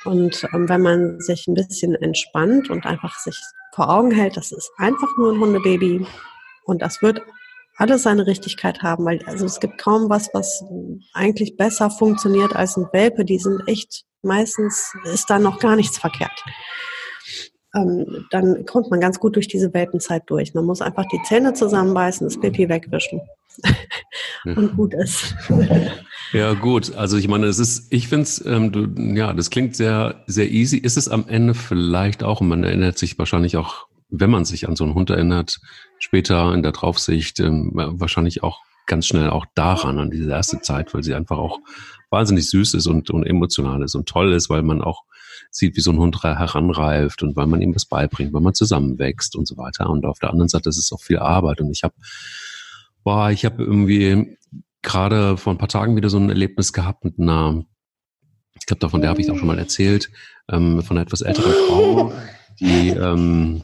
[0.06, 3.38] Und ähm, wenn man sich ein bisschen entspannt und einfach sich
[3.74, 6.06] vor Augen hält, das ist einfach nur ein Hundebaby
[6.66, 7.22] und das wird
[7.78, 10.64] alles seine Richtigkeit haben, weil also es gibt kaum was, was
[11.14, 13.26] eigentlich besser funktioniert als ein Welpe.
[13.26, 16.44] Die sind echt, meistens ist da noch gar nichts verkehrt.
[17.76, 20.54] Ähm, dann kommt man ganz gut durch diese Welpenzeit durch.
[20.54, 23.22] Man muss einfach die Zähne zusammenbeißen, das Pipi wegwischen
[24.46, 25.36] und gut ist.
[26.34, 26.96] Ja, gut.
[26.96, 30.78] Also ich meine, es ist, ich finde es, ähm, ja, das klingt sehr, sehr easy.
[30.78, 34.68] Ist es am Ende vielleicht auch, und man erinnert sich wahrscheinlich auch, wenn man sich
[34.68, 35.60] an so einen Hund erinnert,
[36.00, 40.94] später in der Draufsicht, ähm, wahrscheinlich auch ganz schnell auch daran, an diese erste Zeit,
[40.94, 41.60] weil sie einfach auch
[42.10, 45.04] wahnsinnig süß ist und, und emotional ist und toll ist, weil man auch
[45.52, 49.36] sieht, wie so ein Hund heranreift und weil man ihm was beibringt, weil man zusammenwächst
[49.36, 49.90] und so weiter.
[49.90, 51.62] Und auf der anderen Seite ist es auch viel Arbeit.
[51.62, 51.96] Und ich habe,
[53.04, 54.38] boah, ich habe irgendwie
[54.82, 57.66] gerade vor ein paar Tagen wieder so ein Erlebnis gehabt mit einer,
[58.60, 60.10] ich glaube, davon der habe ich auch schon mal erzählt,
[60.50, 62.14] ähm, von einer etwas älteren Frau,
[62.60, 63.64] die, ähm,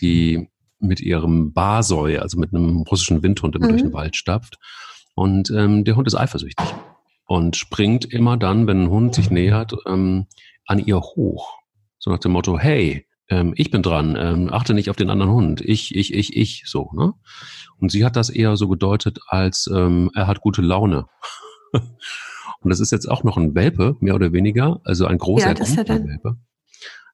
[0.00, 3.70] die mit ihrem Basoi, also mit einem russischen Windhund immer mhm.
[3.70, 4.58] durch den Wald stapft.
[5.14, 6.66] Und ähm, der Hund ist eifersüchtig
[7.26, 10.26] und springt immer dann, wenn ein Hund sich nähert, ähm,
[10.70, 11.58] an ihr hoch.
[11.98, 15.32] So nach dem Motto, hey, ähm, ich bin dran, ähm, achte nicht auf den anderen
[15.32, 15.60] Hund.
[15.60, 17.12] Ich, ich, ich, ich, so, ne?
[17.78, 21.06] Und sie hat das eher so gedeutet als, ähm, er hat gute Laune.
[21.72, 25.58] Und das ist jetzt auch noch ein Welpe, mehr oder weniger, also ein großer ja,
[25.88, 26.36] Welpe.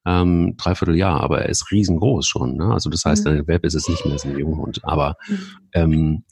[0.05, 2.57] Ähm, dreiviertel Jahr, aber er ist riesengroß schon.
[2.57, 2.73] Ne?
[2.73, 3.33] Also das heißt, mhm.
[3.33, 4.85] ein Welpe ist es nicht mehr, ist ein Junghund.
[4.85, 5.39] Aber mhm.
[5.73, 6.25] ähm,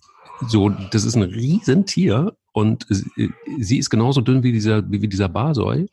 [0.47, 2.87] so, das ist ein Riesentier und
[3.59, 5.87] sie, ist genauso dünn wie dieser, wie, wie dieser Basoi.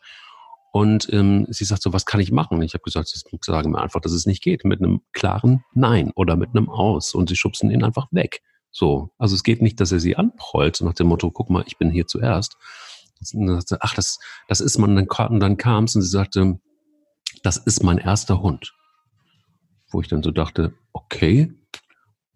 [0.71, 2.61] Und ähm, sie sagt so, was kann ich machen?
[2.61, 3.09] Ich habe gesagt,
[3.43, 7.13] sagen mir einfach, dass es nicht geht, mit einem klaren Nein oder mit einem Aus.
[7.13, 8.41] Und sie schubsen ihn einfach weg.
[8.71, 11.77] So, also es geht nicht, dass er sie anprollt, nach dem Motto, guck mal, ich
[11.77, 12.57] bin hier zuerst.
[13.19, 16.59] Sagte, ach, das, das ist man, dann, dann kam es und sie sagte,
[17.43, 18.73] das ist mein erster Hund.
[19.91, 21.53] Wo ich dann so dachte, okay,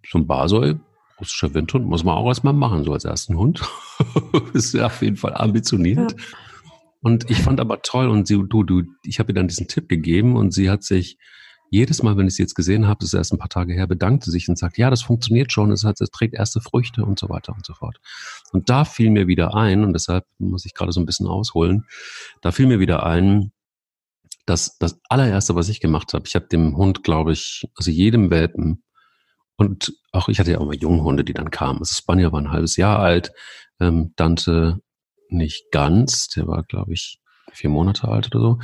[0.07, 0.75] so ein Basoi,
[1.19, 3.61] russischer Windhund, muss man auch erstmal machen, so als ersten Hund.
[4.53, 6.11] ist ja auf jeden Fall ambitioniert.
[6.11, 6.17] Ja.
[7.05, 9.87] Und ich fand aber toll und sie, du, du, ich habe ihr dann diesen Tipp
[9.87, 11.19] gegeben und sie hat sich
[11.69, 13.85] jedes Mal, wenn ich sie jetzt gesehen habe, das ist erst ein paar Tage her,
[13.85, 17.19] bedankte sich und sagt, ja, das funktioniert schon, es, hat, es trägt erste Früchte und
[17.19, 17.99] so weiter und so fort.
[18.53, 21.85] Und da fiel mir wieder ein, und deshalb muss ich gerade so ein bisschen ausholen,
[22.41, 23.51] da fiel mir wieder ein,
[24.47, 28.31] dass das allererste, was ich gemacht habe, ich habe dem Hund, glaube ich, also jedem
[28.31, 28.83] Welpen,
[29.57, 31.77] und auch ich hatte ja auch mal Junghunde, die dann kamen.
[31.77, 33.31] Also Spanier war ein halbes Jahr alt,
[33.79, 34.81] ähm, Dante
[35.35, 37.19] nicht ganz, der war, glaube ich,
[37.51, 38.59] vier Monate alt oder so.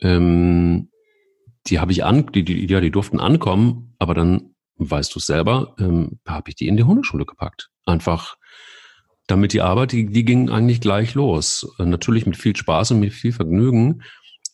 [0.00, 0.90] Ähm,
[1.66, 5.26] die habe ich an, die, die, ja, die durften ankommen, aber dann weißt du es
[5.26, 7.70] selber, ähm, habe ich die in die Hundeschule gepackt.
[7.84, 8.36] Einfach
[9.26, 11.68] damit die Arbeit, die, die ging eigentlich gleich los.
[11.78, 14.02] Äh, natürlich mit viel Spaß und mit viel Vergnügen,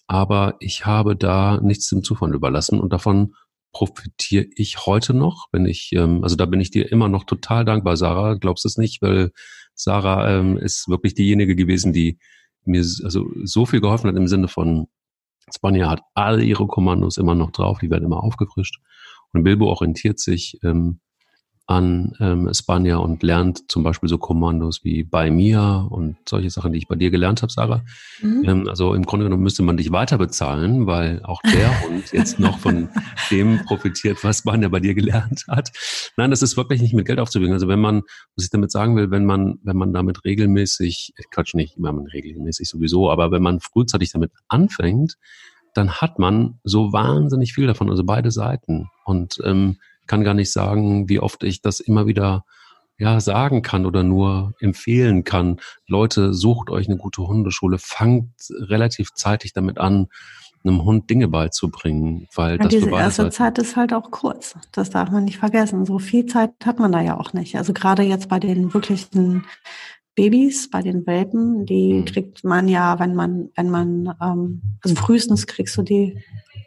[0.07, 3.35] aber ich habe da nichts dem Zufall überlassen und davon
[3.73, 7.65] profitiere ich heute noch, wenn ich, ähm, also da bin ich dir immer noch total
[7.65, 9.31] dankbar, Sarah, glaubst du es nicht, weil
[9.79, 12.19] Sarah ähm, ist wirklich diejenige gewesen, die
[12.65, 14.89] mir also so viel geholfen hat im Sinne von,
[15.55, 18.81] Spanja hat alle ihre Kommandos immer noch drauf, die werden immer aufgefrischt.
[19.33, 21.01] Und Bilbo orientiert sich ähm,
[21.69, 26.73] an ähm, Spanja und lernt zum Beispiel so Kommandos wie bei mir und solche Sachen,
[26.73, 27.85] die ich bei dir gelernt habe, Sarah.
[28.23, 28.45] Mhm.
[28.47, 32.41] Ähm, also im Grunde genommen müsste man dich weiter bezahlen, weil auch der Hund jetzt
[32.41, 32.89] noch von
[33.31, 35.71] dem profitiert, was Spanja bei dir gelernt hat.
[36.17, 37.53] Nein, das ist wirklich nicht mit Geld aufzuwiegen.
[37.53, 38.01] Also wenn man,
[38.35, 42.07] was ich damit sagen will, wenn man, wenn man damit regelmäßig, Quatsch nicht, wenn man
[42.07, 45.17] regelmäßig sowieso, aber wenn man frühzeitig damit anfängt,
[45.75, 48.89] dann hat man so wahnsinnig viel davon, also beide Seiten.
[49.05, 49.77] Und ähm,
[50.09, 52.45] kann gar nicht sagen, wie oft ich das immer wieder
[52.99, 55.61] ja, sagen kann oder nur empfehlen kann.
[55.87, 60.09] Leute, sucht euch eine gute Hundeschule, fangt relativ zeitig damit an,
[60.65, 64.57] einem Hund Dinge beizubringen, weil ja, das diese erste Zeit ist halt auch kurz.
[64.73, 65.87] Das darf man nicht vergessen.
[65.87, 67.57] So viel Zeit hat man da ja auch nicht.
[67.57, 69.45] Also gerade jetzt bei den wirklichen
[70.17, 72.05] Babys, bei den Welpen, die mhm.
[72.05, 76.19] kriegt man ja, wenn man, wenn man, ähm, also frühestens kriegst du die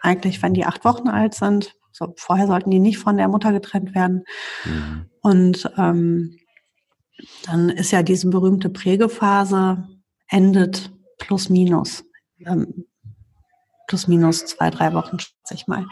[0.02, 3.52] eigentlich, wenn die acht Wochen alt sind, so, vorher sollten die nicht von der Mutter
[3.52, 4.24] getrennt werden.
[4.66, 5.06] Mhm.
[5.22, 6.38] Und ähm,
[7.46, 9.88] dann ist ja diese berühmte Prägephase
[10.28, 12.04] endet plus minus.
[12.46, 12.86] Ähm,
[13.88, 15.86] plus minus zwei, drei Wochen, schätze ich mal,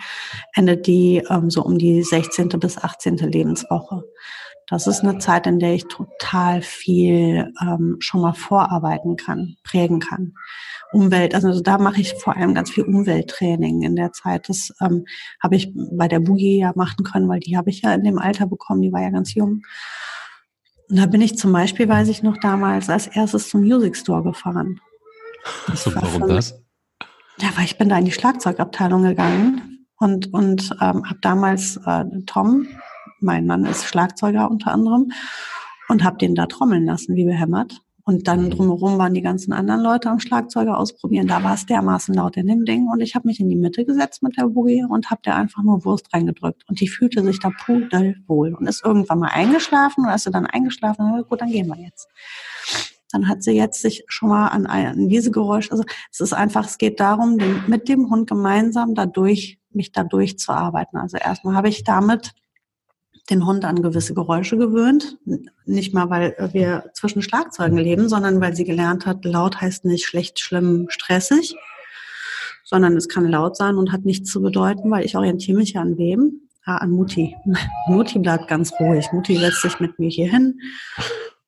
[0.56, 2.50] endet die ähm, so um die 16.
[2.50, 3.18] bis 18.
[3.18, 4.04] Lebenswoche.
[4.70, 10.00] Das ist eine Zeit, in der ich total viel ähm, schon mal vorarbeiten kann, prägen
[10.00, 10.36] kann.
[10.92, 14.48] Umwelt, also da mache ich vor allem ganz viel Umwelttraining in der Zeit.
[14.48, 15.06] Das ähm,
[15.42, 18.20] habe ich bei der Boogie ja machen können, weil die habe ich ja in dem
[18.20, 19.64] Alter bekommen, die war ja ganz jung.
[20.90, 24.24] Und da bin ich zum Beispiel, weiß ich noch damals, als erstes zum Music Store
[24.24, 24.80] gefahren.
[25.68, 26.62] Das Warum das?
[27.40, 32.06] Ja, weil ich bin da in die Schlagzeugabteilung gegangen und, und ähm, habe damals äh,
[32.26, 32.68] Tom,
[33.22, 35.12] mein Mann ist Schlagzeuger unter anderem
[35.88, 37.82] und habe den da trommeln lassen, wie behämmert.
[38.10, 38.50] Und dann mhm.
[38.50, 41.28] drumherum waren die ganzen anderen Leute am Schlagzeuger ausprobieren.
[41.28, 42.88] Da war es dermaßen laut in dem Ding.
[42.88, 45.62] Und ich habe mich in die Mitte gesetzt mit der Boogie und habe der einfach
[45.62, 46.64] nur Wurst reingedrückt.
[46.68, 50.06] Und die fühlte sich da pudelwohl und ist irgendwann mal eingeschlafen.
[50.06, 52.08] Und als sie dann eingeschlafen hat, gut, dann gehen wir jetzt.
[53.12, 56.66] Dann hat sie jetzt sich schon mal an, an diese Geräusche, also es ist einfach,
[56.66, 60.98] es geht darum, den, mit dem Hund gemeinsam dadurch, mich dadurch zu arbeiten.
[60.98, 62.34] Also erstmal habe ich damit
[63.30, 65.18] den Hund an gewisse Geräusche gewöhnt.
[65.66, 70.06] Nicht mal, weil wir zwischen Schlagzeugen leben, sondern weil sie gelernt hat, laut heißt nicht
[70.06, 71.56] schlecht, schlimm, stressig,
[72.64, 75.82] sondern es kann laut sein und hat nichts zu bedeuten, weil ich orientiere mich ja
[75.82, 76.42] an wem?
[76.66, 77.36] Ah, an Mutti.
[77.88, 79.12] Mutti bleibt ganz ruhig.
[79.12, 80.60] Mutti setzt sich mit mir hier hin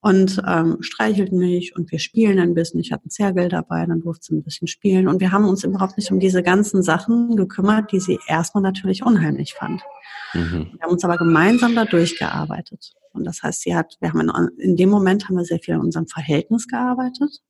[0.02, 2.80] und ähm, streichelt mich und wir spielen ein bisschen.
[2.80, 5.64] Ich hatte ein Zergel dabei, dann durfte sie ein bisschen spielen und wir haben uns
[5.64, 9.82] überhaupt nicht um diese ganzen Sachen gekümmert, die sie erstmal natürlich unheimlich fand.
[10.34, 10.72] Mhm.
[10.74, 12.94] Wir haben uns aber gemeinsam da durchgearbeitet.
[13.14, 15.76] Und das heißt, sie hat, wir haben in, in dem Moment haben wir sehr viel
[15.76, 17.42] an unserem Verhältnis gearbeitet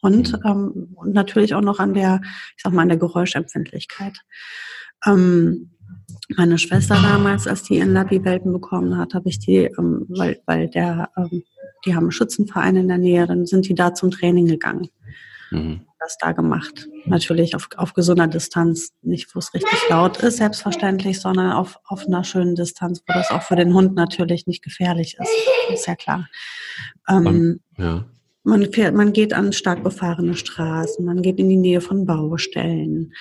[0.00, 0.38] und, mhm.
[0.44, 2.20] ähm, und natürlich auch noch an der,
[2.56, 4.20] ich sag mal, an der Geräuschempfindlichkeit.
[5.04, 5.72] Ähm,
[6.36, 10.68] meine Schwester damals, als die ihren Labi-Welpen bekommen hat, habe ich die, ähm, weil, weil
[10.68, 11.42] der, ähm,
[11.86, 14.88] die haben einen Schützenverein in der Nähe, dann sind die da zum Training gegangen.
[15.50, 15.82] Mhm.
[15.98, 16.88] Das da gemacht.
[17.06, 22.06] Natürlich auf, auf gesunder Distanz, nicht wo es richtig laut ist, selbstverständlich, sondern auf, auf
[22.06, 25.30] einer schönen Distanz, wo das auch für den Hund natürlich nicht gefährlich ist.
[25.72, 26.28] Ist ja klar.
[27.08, 28.04] Ähm, ja.
[28.42, 33.12] Man, fährt, man geht an stark befahrene Straßen, man geht in die Nähe von Baustellen.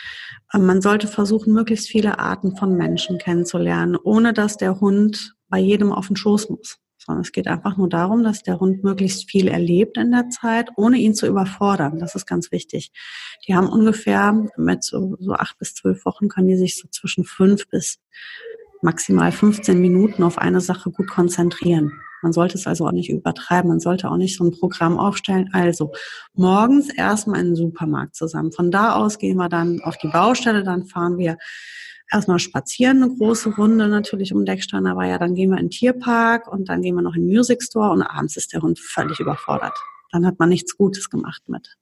[0.54, 5.60] Ähm, man sollte versuchen, möglichst viele Arten von Menschen kennenzulernen, ohne dass der Hund bei
[5.60, 6.78] jedem auf den Schoß muss.
[7.06, 10.70] Sondern es geht einfach nur darum, dass der Hund möglichst viel erlebt in der Zeit,
[10.76, 12.00] ohne ihn zu überfordern.
[12.00, 12.92] Das ist ganz wichtig.
[13.48, 17.24] Die haben ungefähr mit so, so acht bis zwölf Wochen können die sich so zwischen
[17.24, 18.00] fünf bis
[18.82, 21.92] maximal 15 Minuten auf eine Sache gut konzentrieren.
[22.22, 23.70] Man sollte es also auch nicht übertreiben.
[23.70, 25.50] Man sollte auch nicht so ein Programm aufstellen.
[25.54, 25.92] Also
[26.34, 28.52] morgens erstmal in den Supermarkt zusammen.
[28.52, 30.64] Von da aus gehen wir dann auf die Baustelle.
[30.64, 31.38] Dann fahren wir
[32.12, 34.88] erstmal spazieren, eine große Runde natürlich um Deckstein.
[34.88, 37.36] Aber ja, dann gehen wir in den Tierpark und dann gehen wir noch in den
[37.36, 39.78] Music Store und abends ist der Hund völlig überfordert.
[40.12, 41.76] Dann hat man nichts Gutes gemacht mit.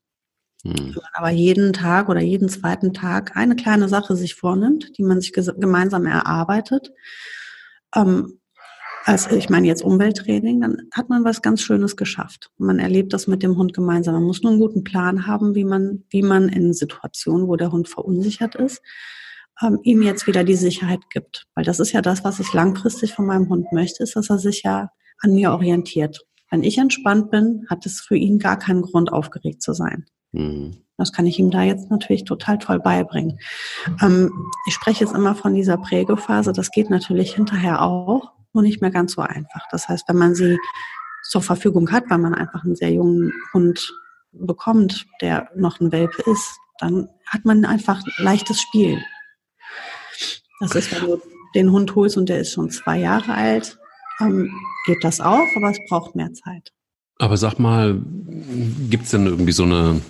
[0.63, 0.95] Hm.
[1.13, 5.33] Aber jeden Tag oder jeden zweiten Tag eine kleine Sache sich vornimmt, die man sich
[5.33, 6.91] gemeinsam erarbeitet,
[7.95, 8.39] ähm,
[9.05, 12.51] also ich meine jetzt Umwelttraining, dann hat man was ganz Schönes geschafft.
[12.57, 14.13] Man erlebt das mit dem Hund gemeinsam.
[14.13, 17.73] Man muss nur einen guten Plan haben, wie man, wie man in Situationen, wo der
[17.73, 18.81] Hund verunsichert ist,
[19.61, 21.45] ähm, ihm jetzt wieder die Sicherheit gibt.
[21.55, 24.39] Weil das ist ja das, was ich langfristig von meinem Hund möchte, ist, dass er
[24.39, 24.89] sich ja
[25.19, 26.25] an mir orientiert.
[26.49, 30.05] Wenn ich entspannt bin, hat es für ihn gar keinen Grund, aufgeregt zu sein.
[30.31, 30.77] Mhm.
[30.97, 33.39] Das kann ich ihm da jetzt natürlich total toll beibringen.
[34.01, 34.31] Ähm,
[34.67, 36.53] ich spreche jetzt immer von dieser Prägephase.
[36.53, 39.67] Das geht natürlich hinterher auch, nur nicht mehr ganz so einfach.
[39.71, 40.59] Das heißt, wenn man sie
[41.23, 43.91] zur Verfügung hat, weil man einfach einen sehr jungen Hund
[44.31, 49.01] bekommt, der noch ein Welpe ist, dann hat man einfach leichtes Spiel.
[50.59, 51.21] Das ist, wenn du
[51.55, 53.77] den Hund holst und der ist schon zwei Jahre alt,
[54.19, 54.51] ähm,
[54.85, 56.71] geht das auch, aber es braucht mehr Zeit.
[57.19, 58.01] Aber sag mal,
[58.89, 60.01] gibt es denn irgendwie so eine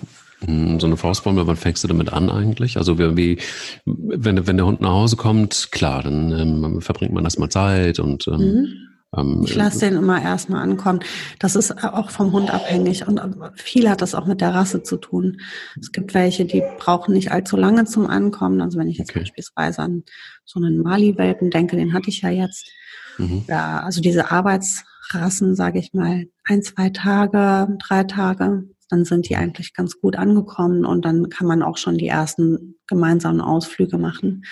[0.46, 2.76] hm, so eine Faustformel, wann fängst du damit an eigentlich?
[2.76, 3.38] Also wie,
[3.84, 8.26] wenn, wenn der Hund nach Hause kommt, klar, dann ähm, verbringt man erstmal Zeit und
[8.28, 8.66] ähm, mhm.
[9.16, 11.00] Ähm, ich lasse den immer erstmal ankommen.
[11.38, 13.20] Das ist auch vom Hund abhängig und
[13.56, 15.40] viel hat das auch mit der Rasse zu tun.
[15.80, 18.60] Es gibt welche, die brauchen nicht allzu lange zum Ankommen.
[18.60, 19.20] Also wenn ich jetzt okay.
[19.20, 20.04] beispielsweise an
[20.44, 22.70] so einen Mali-Welpen denke, den hatte ich ja jetzt.
[23.18, 23.44] Mhm.
[23.48, 29.36] Ja, also diese Arbeitsrassen, sage ich mal, ein, zwei Tage, drei Tage, dann sind die
[29.36, 34.44] eigentlich ganz gut angekommen und dann kann man auch schon die ersten gemeinsamen Ausflüge machen.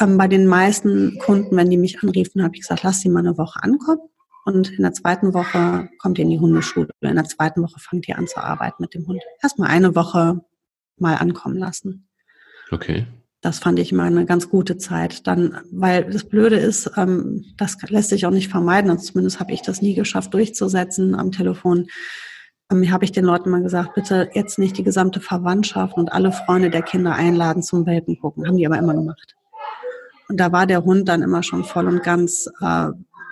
[0.00, 3.20] Ähm, bei den meisten Kunden, wenn die mich anriefen, habe ich gesagt, lass sie mal
[3.20, 4.00] eine Woche ankommen.
[4.44, 6.90] Und in der zweiten Woche kommt ihr in die Hundeschule.
[7.00, 9.22] In der zweiten Woche fangt ihr an zu arbeiten mit dem Hund.
[9.42, 10.44] Erstmal eine Woche
[10.98, 12.08] mal ankommen lassen.
[12.70, 13.06] Okay.
[13.40, 15.26] Das fand ich immer eine ganz gute Zeit.
[15.26, 18.90] Dann, weil das Blöde ist, ähm, das lässt sich auch nicht vermeiden.
[18.90, 21.88] Also zumindest habe ich das nie geschafft durchzusetzen am Telefon.
[22.70, 26.32] Ähm, habe ich den Leuten mal gesagt, bitte jetzt nicht die gesamte Verwandtschaft und alle
[26.32, 28.46] Freunde der Kinder einladen zum Welpen gucken.
[28.46, 29.36] Haben die aber immer gemacht.
[30.28, 32.90] Und da war der Hund dann immer schon voll und ganz äh,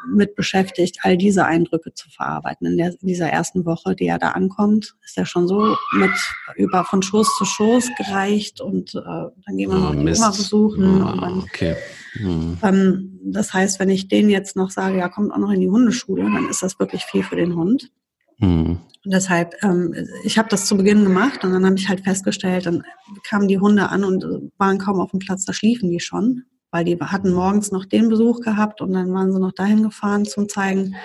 [0.08, 2.66] mit beschäftigt, all diese Eindrücke zu verarbeiten.
[2.66, 6.10] In, der, in dieser ersten Woche, die er da ankommt, ist er schon so mit
[6.56, 10.30] über von Schoß zu Schoß gereicht und äh, dann gehen wir oh, noch die Oma
[10.30, 11.02] besuchen.
[11.02, 11.76] Oh, dann, okay.
[12.14, 12.58] Hm.
[12.62, 15.70] Ähm, das heißt, wenn ich den jetzt noch sage, ja, kommt auch noch in die
[15.70, 17.90] Hundeschule, dann ist das wirklich viel für den Hund.
[18.38, 18.80] Hm.
[19.04, 22.66] Und deshalb, ähm, ich habe das zu Beginn gemacht und dann habe ich halt festgestellt,
[22.66, 22.84] dann
[23.24, 24.24] kamen die Hunde an und
[24.58, 28.08] waren kaum auf dem Platz, da schliefen die schon weil die hatten morgens noch den
[28.08, 30.96] Besuch gehabt und dann waren sie noch dahin gefahren zum Zeigen.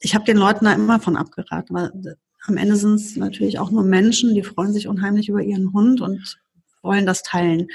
[0.00, 3.70] Ich habe den Leuten da immer von abgeraten, weil am Ende sind es natürlich auch
[3.70, 6.38] nur Menschen, die freuen sich unheimlich über ihren Hund und
[6.82, 7.68] wollen das teilen.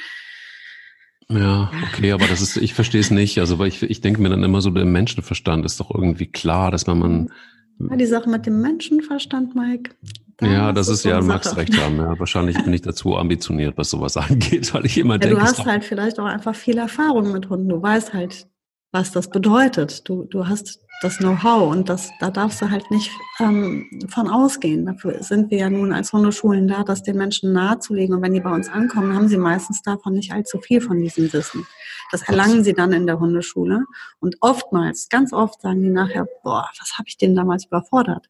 [1.29, 3.39] Ja, okay, aber das ist, ich verstehe es nicht.
[3.39, 6.71] Also, weil ich, ich denke mir dann immer so, der Menschenverstand ist doch irgendwie klar,
[6.71, 7.31] dass man, man
[7.79, 9.91] ja, die Sache mit dem Menschenverstand, Mike.
[10.37, 11.97] Da ja, das ist, ist ja, du magst recht haben.
[11.97, 12.17] Ja.
[12.17, 15.35] Wahrscheinlich bin ich dazu ambitioniert, was sowas angeht, weil ich immer ja, denke.
[15.35, 17.69] Du hast halt vielleicht auch einfach viel Erfahrung mit Hunden.
[17.69, 18.47] Du weißt halt,
[18.91, 20.07] was das bedeutet.
[20.07, 24.85] Du, du hast das Know-how und das, da darfst du halt nicht ähm, von ausgehen.
[24.85, 28.15] Dafür sind wir ja nun als Hundeschulen da, das den Menschen nahezulegen.
[28.15, 31.31] Und wenn die bei uns ankommen, haben sie meistens davon nicht allzu viel von diesem
[31.33, 31.65] Wissen.
[32.11, 33.85] Das erlangen sie dann in der Hundeschule.
[34.19, 38.29] Und oftmals, ganz oft sagen die nachher, boah, was habe ich denn damals überfordert?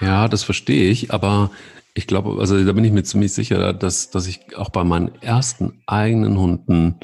[0.00, 1.50] Ja, das verstehe ich, aber
[1.94, 5.12] ich glaube, also da bin ich mir ziemlich sicher, dass, dass ich auch bei meinen
[5.22, 6.98] ersten eigenen Hunden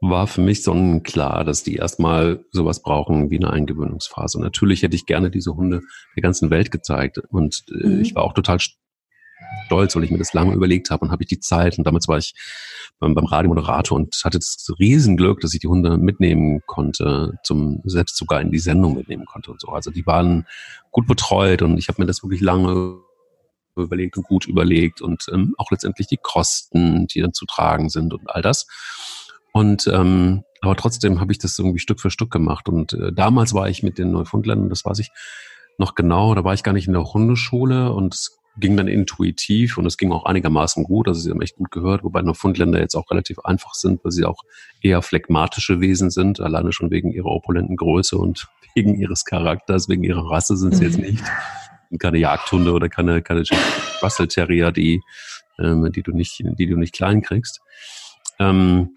[0.00, 4.40] war für mich sonnenklar, dass die erstmal sowas brauchen wie eine Eingewöhnungsphase.
[4.40, 5.82] Natürlich hätte ich gerne diese Hunde
[6.16, 8.00] der ganzen Welt gezeigt und äh, mhm.
[8.00, 8.58] ich war auch total
[9.66, 12.08] stolz, weil ich mir das lange überlegt habe und habe ich die Zeit und damals
[12.08, 12.34] war ich
[12.98, 18.16] beim, beim Radiomoderator und hatte das Riesenglück, dass ich die Hunde mitnehmen konnte, zum selbst
[18.16, 19.68] sogar in die Sendung mitnehmen konnte und so.
[19.68, 20.46] Also die waren
[20.90, 22.96] gut betreut und ich habe mir das wirklich lange
[23.76, 28.12] überlegt und gut überlegt und ähm, auch letztendlich die Kosten, die dann zu tragen sind
[28.12, 28.66] und all das.
[29.52, 32.68] Und ähm, aber trotzdem habe ich das irgendwie Stück für Stück gemacht.
[32.68, 35.10] Und äh, damals war ich mit den Neufundländern, das weiß ich
[35.78, 39.78] noch genau, da war ich gar nicht in der Hundeschule und es ging dann intuitiv
[39.78, 41.08] und es ging auch einigermaßen gut.
[41.08, 44.26] Also sie haben echt gut gehört, wobei Neufundländer jetzt auch relativ einfach sind, weil sie
[44.26, 44.42] auch
[44.82, 50.04] eher phlegmatische Wesen sind, alleine schon wegen ihrer opulenten Größe und wegen ihres Charakters, wegen
[50.04, 51.06] ihrer Rasse sind sie jetzt mhm.
[51.06, 51.24] nicht.
[51.98, 53.42] Keine Jagdhunde oder keine, keine
[54.02, 55.00] Russell Terrier, die,
[55.58, 57.60] ähm, die du nicht, die du nicht klein kriegst.
[58.38, 58.90] Ähm,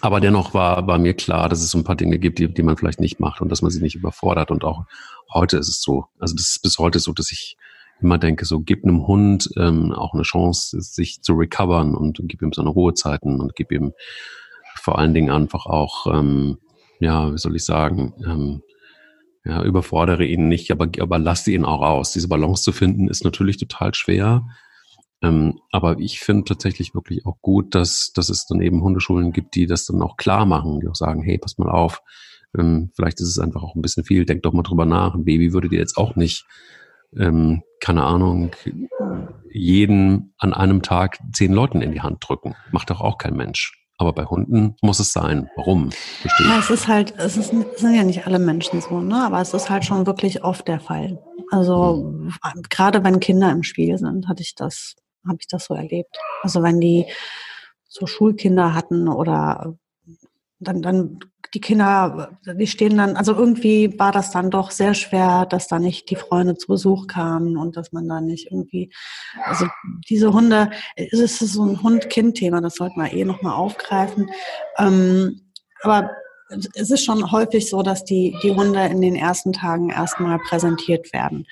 [0.00, 2.62] aber dennoch war, war mir klar, dass es so ein paar Dinge gibt, die, die
[2.62, 4.50] man vielleicht nicht macht und dass man sie nicht überfordert.
[4.50, 4.84] Und auch
[5.32, 6.06] heute ist es so.
[6.18, 7.56] Also das ist bis heute so, dass ich
[8.00, 12.42] immer denke, so gib einem Hund ähm, auch eine Chance, sich zu recovern und gib
[12.42, 13.92] ihm seine Ruhezeiten und gib ihm
[14.76, 16.58] vor allen Dingen einfach auch, ähm,
[17.00, 18.62] ja, wie soll ich sagen, ähm,
[19.44, 22.12] ja, überfordere ihn nicht, aber, aber lasse ihn auch aus.
[22.12, 24.46] Diese Balance zu finden ist natürlich total schwer.
[25.22, 29.54] Ähm, aber ich finde tatsächlich wirklich auch gut, dass, dass es dann eben Hundeschulen gibt,
[29.56, 32.02] die das dann auch klar machen, die auch sagen, hey, pass mal auf,
[32.56, 35.14] ähm, vielleicht ist es einfach auch ein bisschen viel, denk doch mal drüber nach.
[35.14, 36.46] Ein Baby würde dir jetzt auch nicht,
[37.16, 38.52] ähm, keine Ahnung,
[39.50, 42.54] jeden an einem Tag zehn Leuten in die Hand drücken.
[42.70, 43.74] Macht doch auch kein Mensch.
[44.00, 45.50] Aber bei Hunden muss es sein.
[45.56, 45.90] Warum?
[45.90, 46.46] Verstehe.
[46.46, 49.24] Ja, es ist halt, es, ist, es sind ja nicht alle Menschen so, ne?
[49.24, 51.18] Aber es ist halt schon wirklich oft der Fall.
[51.50, 52.32] Also mhm.
[52.70, 54.94] gerade wenn Kinder im Spiel sind, hatte ich das,
[55.28, 56.16] habe ich das so erlebt.
[56.42, 57.06] Also wenn die
[57.88, 59.76] so Schulkinder hatten oder
[60.60, 61.20] dann, dann
[61.54, 65.78] die Kinder, die stehen dann, also irgendwie war das dann doch sehr schwer, dass da
[65.78, 68.92] nicht die Freunde zu Besuch kamen und dass man da nicht irgendwie,
[69.44, 69.66] also
[70.08, 74.30] diese Hunde, es ist so ein Hund-Kind-Thema, das sollten wir eh nochmal aufgreifen.
[74.76, 75.40] Ähm,
[75.80, 76.10] aber
[76.74, 81.12] es ist schon häufig so, dass die, die Hunde in den ersten Tagen erstmal präsentiert
[81.12, 81.46] werden.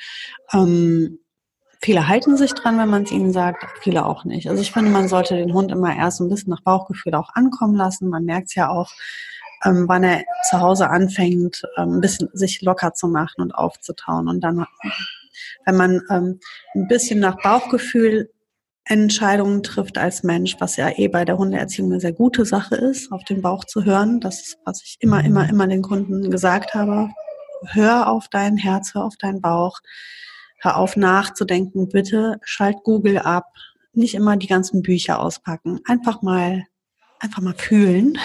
[0.53, 1.19] Ähm,
[1.87, 4.51] Viele halten sich dran, wenn man es ihnen sagt, viele auch nicht.
[4.51, 7.77] Also ich finde, man sollte den Hund immer erst ein bisschen nach Bauchgefühl auch ankommen
[7.77, 8.09] lassen.
[8.09, 8.91] Man merkt es ja auch,
[9.65, 14.27] ähm, wann er zu Hause anfängt, ähm, ein bisschen sich locker zu machen und aufzutauen.
[14.27, 14.67] Und dann,
[15.65, 16.41] wenn man ähm,
[16.75, 18.33] ein bisschen nach Bauchgefühl
[18.85, 23.13] Entscheidungen trifft als Mensch, was ja eh bei der Hundeerziehung eine sehr gute Sache ist,
[23.13, 24.19] auf den Bauch zu hören.
[24.19, 27.11] Das ist, was ich immer, immer, immer den Kunden gesagt habe.
[27.65, 29.79] Hör auf dein Herz, hör auf deinen Bauch.
[30.67, 31.89] Hör auf nachzudenken.
[31.89, 33.45] Bitte schalt Google ab.
[33.93, 35.79] Nicht immer die ganzen Bücher auspacken.
[35.85, 36.65] Einfach mal
[37.21, 38.19] einfach mal fühlen.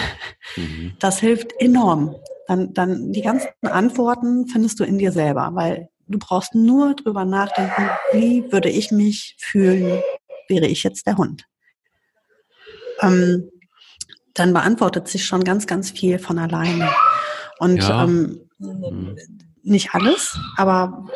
[0.56, 0.94] Mhm.
[0.98, 2.16] Das hilft enorm.
[2.48, 7.24] Dann, dann die ganzen Antworten findest du in dir selber, weil du brauchst nur drüber
[7.24, 10.02] nachdenken, wie würde ich mich fühlen,
[10.48, 11.44] wäre ich jetzt der Hund.
[13.00, 13.50] Ähm,
[14.34, 16.90] dann beantwortet sich schon ganz, ganz viel von alleine.
[17.60, 18.02] Und ja.
[18.02, 19.16] ähm, mhm
[19.62, 21.06] nicht alles, aber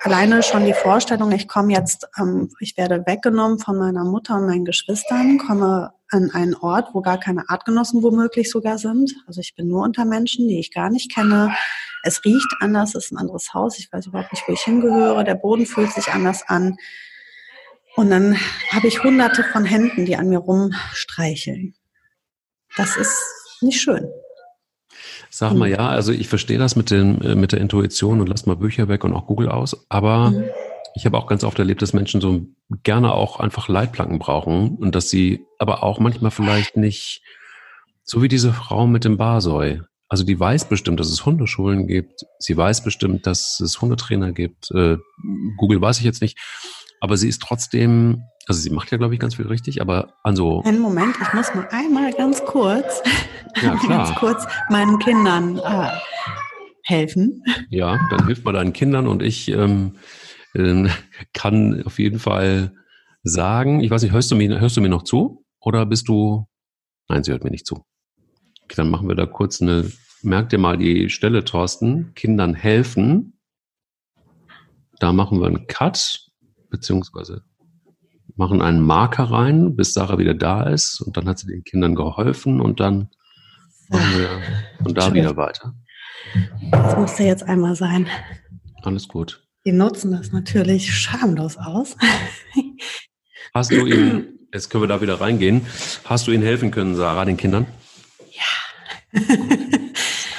[0.00, 4.46] alleine schon die Vorstellung, ich komme jetzt, ähm, ich werde weggenommen von meiner Mutter und
[4.46, 9.14] meinen Geschwistern, komme an einen Ort, wo gar keine Artgenossen womöglich sogar sind.
[9.26, 11.54] Also ich bin nur unter Menschen, die ich gar nicht kenne.
[12.02, 15.24] Es riecht anders, es ist ein anderes Haus, ich weiß überhaupt nicht, wo ich hingehöre,
[15.24, 16.76] der Boden fühlt sich anders an.
[17.96, 18.36] Und dann
[18.70, 21.74] habe ich hunderte von Händen, die an mir rumstreicheln.
[22.76, 23.16] Das ist
[23.60, 24.08] nicht schön.
[25.30, 25.76] Sag mal, mhm.
[25.76, 28.88] ja, also ich verstehe das mit, den, äh, mit der Intuition und lass mal Bücher
[28.88, 30.44] weg und auch Google aus, aber mhm.
[30.96, 32.46] ich habe auch ganz oft erlebt, dass Menschen so
[32.82, 37.22] gerne auch einfach Leitplanken brauchen und dass sie aber auch manchmal vielleicht nicht,
[38.02, 42.24] so wie diese Frau mit dem Barsoi, also die weiß bestimmt, dass es Hundeschulen gibt,
[42.40, 44.96] sie weiß bestimmt, dass es Hundetrainer gibt, äh,
[45.56, 46.38] Google weiß ich jetzt nicht,
[47.00, 50.62] aber sie ist trotzdem also sie macht ja, glaube ich, ganz viel richtig, aber also.
[50.64, 53.02] Einen Moment, ich muss mal einmal ganz kurz,
[53.62, 55.90] ja, ganz kurz meinen Kindern äh,
[56.82, 57.42] helfen.
[57.68, 59.96] Ja, dann hilft mal deinen Kindern und ich ähm,
[60.54, 60.88] äh,
[61.32, 62.74] kann auf jeden Fall
[63.22, 65.44] sagen, ich weiß nicht, hörst du, mir, hörst du mir noch zu?
[65.60, 66.46] Oder bist du.
[67.08, 67.84] Nein, sie hört mir nicht zu.
[68.64, 69.90] Okay, dann machen wir da kurz eine,
[70.22, 73.38] merk dir mal die Stelle, Thorsten, Kindern helfen.
[74.98, 76.30] Da machen wir einen Cut,
[76.70, 77.42] beziehungsweise
[78.40, 81.94] machen einen Marker rein, bis Sarah wieder da ist und dann hat sie den Kindern
[81.94, 83.10] geholfen und dann
[83.90, 84.28] machen wir
[84.82, 85.74] von da wieder weiter.
[86.70, 88.06] Das musste jetzt einmal sein.
[88.82, 89.46] Alles gut.
[89.66, 91.98] Die nutzen das natürlich schamlos aus.
[93.52, 95.66] Hast du ihnen, jetzt können wir da wieder reingehen,
[96.04, 97.66] hast du ihnen helfen können, Sarah, den Kindern?
[98.30, 99.20] Ja.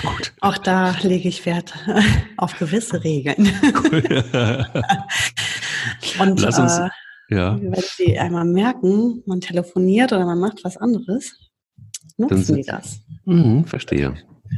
[0.01, 0.33] Gut.
[0.41, 1.75] Auch da lege ich Wert
[2.37, 3.45] auf gewisse Regeln.
[6.19, 6.89] Und Lass uns, äh,
[7.31, 7.57] ja.
[7.61, 11.33] Wenn sie einmal merken, man telefoniert oder man macht was anderes,
[12.17, 12.99] nutzen die das.
[13.25, 14.15] Mh, verstehe.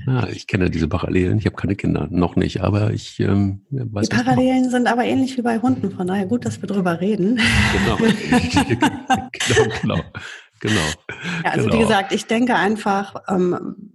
[0.08, 1.38] Ja, ich kenne diese Parallelen.
[1.38, 4.10] Ich habe keine Kinder, noch nicht, aber ich ähm, weiß.
[4.10, 7.40] Die Parallelen sind aber ähnlich wie bei Hunden, von daher gut, dass wir drüber reden.
[7.86, 7.98] Genau,
[9.48, 10.00] genau, genau.
[10.60, 10.88] genau.
[11.44, 11.76] Ja, also genau.
[11.76, 13.94] wie gesagt, ich denke einfach, ähm,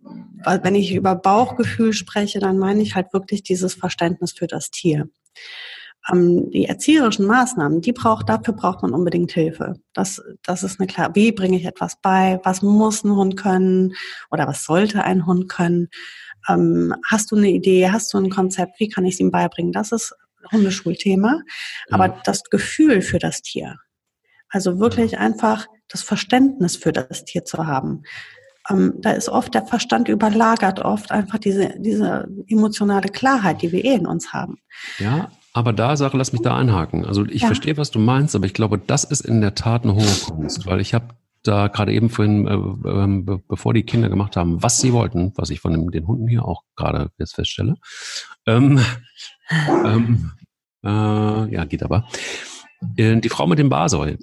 [0.63, 5.09] wenn ich über Bauchgefühl spreche, dann meine ich halt wirklich dieses Verständnis für das Tier
[6.11, 9.75] ähm, die erzieherischen Maßnahmen, die braucht, dafür braucht man unbedingt Hilfe.
[9.93, 11.15] Das, das ist eine klar.
[11.15, 12.41] Wie bringe ich etwas bei?
[12.45, 13.95] Was muss ein Hund können?
[14.31, 15.89] Oder was sollte ein Hund können?
[16.49, 17.91] Ähm, hast du eine Idee?
[17.91, 18.81] Hast du ein Konzept?
[18.81, 19.73] Wie kann ich es ihm beibringen?
[19.73, 20.15] Das ist
[20.51, 21.43] Hundeschulthema.
[21.91, 23.77] Aber das Gefühl für das Tier.
[24.49, 28.05] Also wirklich einfach das Verständnis für das Tier zu haben.
[28.71, 33.85] Ähm, da ist oft der Verstand überlagert, oft einfach diese, diese emotionale Klarheit, die wir
[33.85, 34.59] eh in uns haben.
[34.99, 37.05] Ja, aber da, Sache, lass mich da einhaken.
[37.05, 37.47] Also ich ja.
[37.47, 40.67] verstehe, was du meinst, aber ich glaube, das ist in der Tat eine hohe Kunst,
[40.67, 41.09] weil ich habe
[41.43, 45.33] da gerade eben vorhin, äh, äh, be bevor die Kinder gemacht haben, was sie wollten,
[45.37, 47.77] was ich von den, den Hunden hier auch gerade jetzt feststelle.
[48.47, 48.81] Ähm,
[49.85, 50.33] ähm,
[50.85, 52.07] äh, ja, geht aber.
[52.97, 54.19] Äh, die Frau mit dem Barsoi,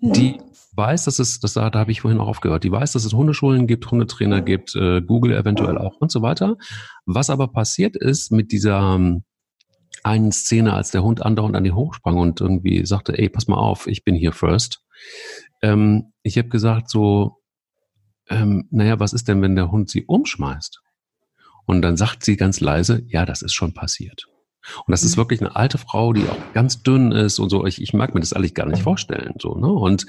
[0.00, 0.38] die
[0.76, 3.12] weiß, dass es, das, da, da habe ich vorhin auch aufgehört, die weiß, dass es
[3.12, 6.56] Hundeschulen gibt, Hundetrainer gibt, äh, Google eventuell auch und so weiter.
[7.06, 8.98] Was aber passiert ist mit dieser
[10.02, 13.56] einen Szene, als der Hund andauernd an die hochsprang und irgendwie sagte, ey, pass mal
[13.56, 14.82] auf, ich bin hier first.
[15.62, 17.42] Ähm, ich habe gesagt, so,
[18.28, 20.80] ähm, naja, was ist denn, wenn der Hund sie umschmeißt?
[21.66, 24.26] Und dann sagt sie ganz leise, ja, das ist schon passiert.
[24.86, 25.20] Und das ist mhm.
[25.20, 27.66] wirklich eine alte Frau, die auch ganz dünn ist und so.
[27.66, 28.84] Ich, ich mag mir das eigentlich gar nicht mhm.
[28.84, 29.34] vorstellen.
[29.40, 29.68] So, ne?
[29.68, 30.06] Und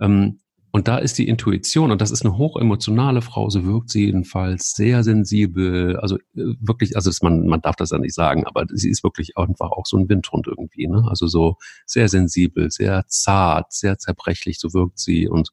[0.00, 0.40] ähm,
[0.76, 4.72] und da ist die Intuition, und das ist eine hochemotionale Frau, so wirkt sie jedenfalls
[4.72, 8.90] sehr sensibel, also äh, wirklich, also man, man darf das ja nicht sagen, aber sie
[8.90, 11.06] ist wirklich einfach auch so ein Windhund irgendwie, ne?
[11.08, 11.56] Also so
[11.86, 15.48] sehr sensibel, sehr zart, sehr zerbrechlich, so wirkt sie und,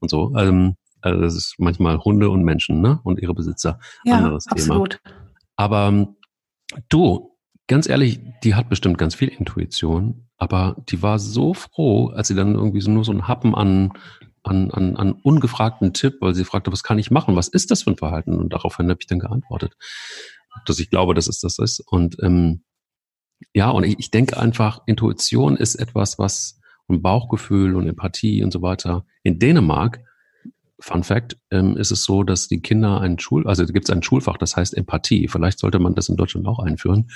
[0.00, 0.36] und so.
[0.36, 3.00] Ähm, also das ist manchmal Hunde und Menschen, ne?
[3.04, 3.80] Und ihre Besitzer.
[4.04, 5.00] Ja, anderes absolut.
[5.02, 5.16] Thema.
[5.56, 6.16] Aber ähm,
[6.90, 7.38] du,
[7.68, 12.34] ganz ehrlich, die hat bestimmt ganz viel Intuition, aber die war so froh, als sie
[12.34, 13.94] dann irgendwie so nur so einen Happen an
[14.42, 17.36] an, an, an ungefragten Tipp, weil sie fragte, was kann ich machen?
[17.36, 18.38] Was ist das für ein Verhalten?
[18.38, 19.74] Und daraufhin habe ich dann geantwortet,
[20.66, 21.80] dass ich glaube, dass es das ist.
[21.80, 22.64] Und ähm,
[23.54, 28.52] ja, und ich, ich denke einfach, Intuition ist etwas, was und Bauchgefühl und Empathie und
[28.52, 29.04] so weiter.
[29.22, 30.00] In Dänemark,
[30.80, 34.02] Fun Fact, ähm, ist es so, dass die Kinder ein Schul, also gibt es ein
[34.02, 35.28] Schulfach, das heißt Empathie.
[35.28, 37.10] Vielleicht sollte man das in Deutschland auch einführen.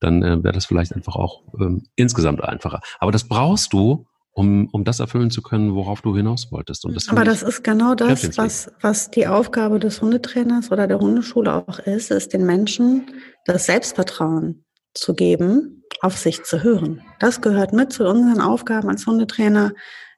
[0.00, 2.80] Dann äh, wäre das vielleicht einfach auch ähm, insgesamt einfacher.
[3.00, 4.06] Aber das brauchst du,
[4.38, 6.84] um, um das erfüllen zu können, worauf du hinaus wolltest.
[6.84, 11.00] Und das Aber das ist genau das, was, was die Aufgabe des Hundetrainers oder der
[11.00, 13.10] Hundeschule auch ist, ist den Menschen
[13.46, 14.64] das Selbstvertrauen
[14.94, 17.02] zu geben, auf sich zu hören.
[17.18, 19.72] Das gehört mit zu unseren Aufgaben als Hundetrainer,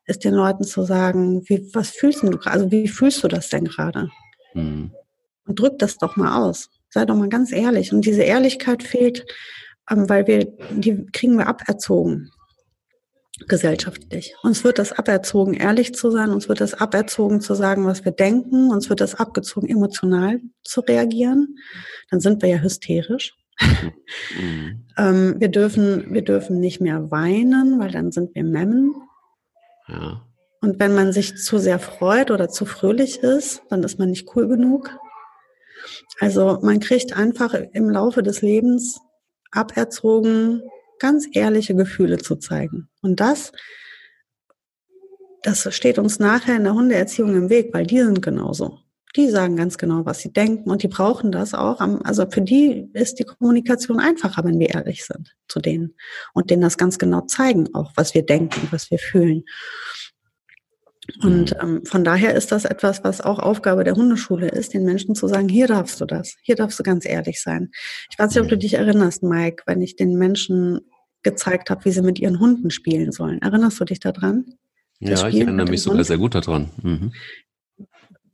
[0.05, 3.64] ist den Leuten zu sagen, wie, was fühlst du, also wie fühlst du das denn
[3.64, 4.11] gerade?
[4.53, 4.93] Mhm.
[5.47, 6.68] Und drück das doch mal aus.
[6.91, 7.91] Sei doch mal ganz ehrlich.
[7.91, 9.25] Und diese Ehrlichkeit fehlt,
[9.91, 12.31] ähm, weil wir, die kriegen wir aberzogen
[13.49, 14.34] gesellschaftlich.
[14.43, 18.12] Uns wird das aberzogen, ehrlich zu sein, uns wird das aberzogen zu sagen, was wir
[18.12, 21.57] denken, uns wird das abgezogen, emotional zu reagieren.
[22.11, 23.34] Dann sind wir ja hysterisch.
[23.61, 24.86] Mhm.
[24.97, 28.95] ähm, wir, dürfen, wir dürfen nicht mehr weinen, weil dann sind wir Memmen.
[29.88, 30.22] Ja.
[30.61, 34.28] Und wenn man sich zu sehr freut oder zu fröhlich ist, dann ist man nicht
[34.34, 34.91] cool genug.
[36.18, 39.01] Also man kriegt einfach im Laufe des Lebens
[39.53, 40.62] aberzogen,
[41.01, 42.88] ganz ehrliche Gefühle zu zeigen.
[43.03, 43.51] Und das,
[45.42, 48.78] das steht uns nachher in der Hundeerziehung im Weg, weil die sind genauso.
[49.16, 51.80] Die sagen ganz genau, was sie denken und die brauchen das auch.
[51.80, 55.96] also für die ist die Kommunikation einfacher, wenn wir ehrlich sind zu denen
[56.32, 59.42] und denen das ganz genau zeigen, auch was wir denken, was wir fühlen.
[61.23, 61.77] Und mhm.
[61.77, 65.29] ähm, von daher ist das etwas, was auch Aufgabe der Hundeschule ist, den Menschen zu
[65.29, 67.71] sagen, hier darfst du das, hier darfst du ganz ehrlich sein.
[68.11, 68.61] Ich weiß nicht, ob du mhm.
[68.61, 70.81] dich erinnerst, Mike, wenn ich den Menschen
[71.23, 73.43] gezeigt habe, wie sie mit ihren Hunden spielen sollen.
[73.43, 74.47] Erinnerst du dich daran?
[75.01, 76.07] Das ja, ich erinnere mich sogar Hund?
[76.07, 76.71] sehr gut daran.
[76.83, 77.13] Mhm.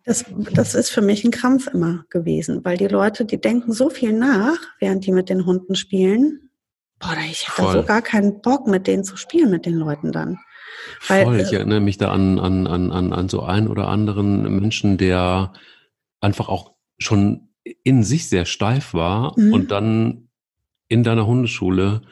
[0.04, 3.90] Das, das ist für mich ein Krampf immer gewesen, weil die Leute, die denken so
[3.90, 6.45] viel nach, während die mit den Hunden spielen.
[6.98, 10.38] Boah, ich habe so gar keinen Bock, mit denen zu spielen, mit den Leuten dann.
[11.08, 13.88] Weil, Voll, ich äh, erinnere mich da an, an, an, an, an so einen oder
[13.88, 15.52] anderen Menschen, der
[16.20, 17.48] einfach auch schon
[17.82, 19.52] in sich sehr steif war mhm.
[19.52, 20.28] und dann
[20.88, 22.02] in deiner Hundeschule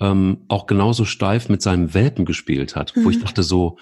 [0.00, 3.04] ähm, auch genauso steif mit seinem Welpen gespielt hat, mhm.
[3.04, 3.22] wo ich mhm.
[3.22, 3.78] dachte so,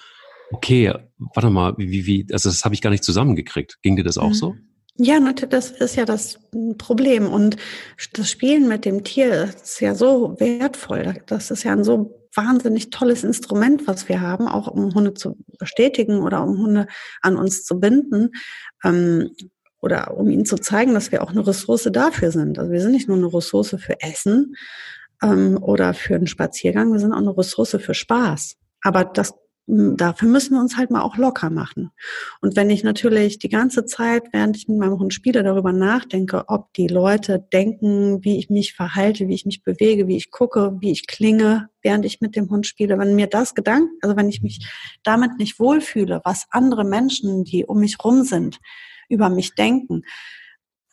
[0.50, 3.78] okay, warte mal, wie, wie, also das habe ich gar nicht zusammengekriegt.
[3.82, 4.34] Ging dir das auch mhm.
[4.34, 4.55] so?
[4.99, 6.38] Ja, das ist ja das
[6.78, 7.26] Problem.
[7.26, 7.57] Und
[8.12, 11.14] das Spielen mit dem Tier ist ja so wertvoll.
[11.26, 15.36] Das ist ja ein so wahnsinnig tolles Instrument, was wir haben, auch um Hunde zu
[15.59, 16.86] bestätigen oder um Hunde
[17.22, 18.30] an uns zu binden.
[18.84, 19.30] Ähm,
[19.80, 22.59] oder um ihnen zu zeigen, dass wir auch eine Ressource dafür sind.
[22.59, 24.55] Also wir sind nicht nur eine Ressource für Essen,
[25.22, 26.93] ähm, oder für einen Spaziergang.
[26.93, 28.57] Wir sind auch eine Ressource für Spaß.
[28.82, 29.34] Aber das
[29.66, 31.90] dafür müssen wir uns halt mal auch locker machen.
[32.40, 36.48] Und wenn ich natürlich die ganze Zeit, während ich mit meinem Hund spiele, darüber nachdenke,
[36.48, 40.76] ob die Leute denken, wie ich mich verhalte, wie ich mich bewege, wie ich gucke,
[40.80, 44.28] wie ich klinge, während ich mit dem Hund spiele, wenn mir das Gedanken, also wenn
[44.28, 44.66] ich mich
[45.04, 48.58] damit nicht wohlfühle, was andere Menschen, die um mich rum sind,
[49.08, 50.02] über mich denken,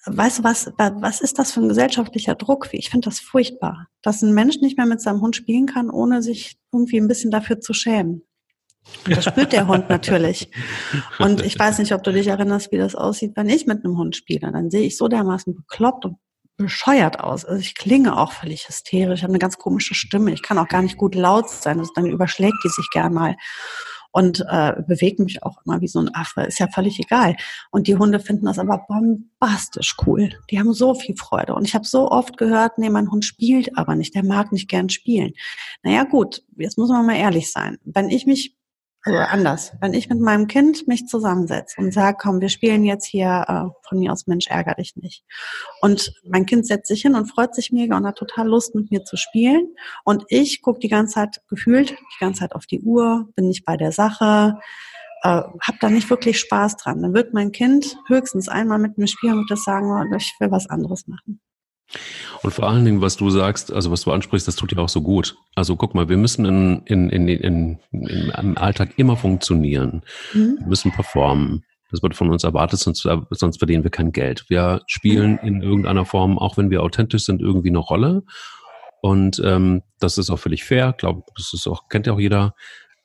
[0.05, 2.69] weißt du was, was ist das für ein gesellschaftlicher Druck?
[2.71, 6.21] Ich finde das furchtbar, dass ein Mensch nicht mehr mit seinem Hund spielen kann, ohne
[6.21, 8.23] sich irgendwie ein bisschen dafür zu schämen.
[9.09, 10.51] Das spürt der Hund natürlich.
[11.19, 13.97] Und ich weiß nicht, ob du dich erinnerst, wie das aussieht, wenn ich mit einem
[13.97, 14.51] Hund spiele.
[14.51, 16.17] Dann sehe ich so dermaßen bekloppt und
[16.57, 17.45] bescheuert aus.
[17.45, 20.31] Also ich klinge auch völlig hysterisch, ich habe eine ganz komische Stimme.
[20.31, 21.79] Ich kann auch gar nicht gut laut sein.
[21.79, 23.35] Also dann überschlägt die sich gern mal
[24.11, 26.41] und äh, bewege mich auch immer wie so ein Affe.
[26.41, 27.35] Ist ja völlig egal.
[27.71, 30.29] Und die Hunde finden das aber bombastisch cool.
[30.49, 31.53] Die haben so viel Freude.
[31.55, 34.69] Und ich habe so oft gehört, nee, mein Hund spielt aber nicht, der mag nicht
[34.69, 35.33] gern spielen.
[35.83, 37.77] Naja gut, jetzt muss man mal ehrlich sein.
[37.83, 38.58] Wenn ich mich
[39.03, 39.71] also anders.
[39.79, 43.87] Wenn ich mit meinem Kind mich zusammensetze und sage, komm, wir spielen jetzt hier äh,
[43.87, 45.23] von mir aus Mensch, ärger dich nicht.
[45.81, 48.91] Und mein Kind setzt sich hin und freut sich mega und hat total Lust, mit
[48.91, 49.73] mir zu spielen.
[50.03, 53.63] Und ich gucke die ganze Zeit gefühlt, die ganze Zeit auf die Uhr, bin nicht
[53.63, 54.59] bei der Sache,
[55.23, 57.01] äh, habe da nicht wirklich Spaß dran.
[57.01, 60.51] Dann wird mein Kind höchstens einmal mit mir spielen und das sagen, oh, ich will
[60.51, 61.39] was anderes machen.
[62.43, 64.89] Und vor allen Dingen, was du sagst, also was du ansprichst, das tut ja auch
[64.89, 65.35] so gut.
[65.55, 70.03] Also guck mal, wir müssen in, in, in, in, in, im Alltag immer funktionieren.
[70.33, 70.57] Mhm.
[70.59, 71.65] Wir müssen performen.
[71.91, 74.45] Das wird von uns erwartet, sonst, sonst verdienen wir kein Geld.
[74.47, 78.23] Wir spielen in irgendeiner Form, auch wenn wir authentisch sind, irgendwie eine Rolle.
[79.01, 80.89] Und ähm, das ist auch völlig fair.
[80.91, 82.53] Ich glaube, das ist auch, kennt ja auch jeder.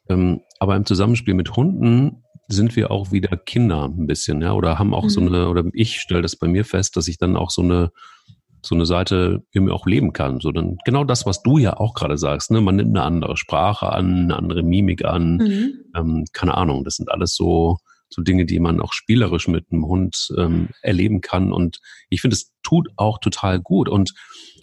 [0.09, 4.79] Ähm, aber im Zusammenspiel mit Hunden sind wir auch wieder Kinder ein bisschen, ja, oder
[4.79, 5.09] haben auch mhm.
[5.09, 7.91] so eine, oder ich stelle das bei mir fest, dass ich dann auch so eine
[8.65, 10.41] so eine Seite irgendwie auch leben kann.
[10.41, 12.51] So dann genau das, was du ja auch gerade sagst.
[12.51, 12.61] Ne?
[12.61, 15.37] Man nimmt eine andere Sprache an, eine andere Mimik an.
[15.37, 15.73] Mhm.
[15.95, 16.85] Ähm, keine Ahnung.
[16.85, 17.79] Das sind alles so
[18.11, 21.53] so Dinge, die man auch spielerisch mit einem Hund ähm, erleben kann.
[21.53, 23.89] Und ich finde, es tut auch total gut.
[23.89, 24.13] Und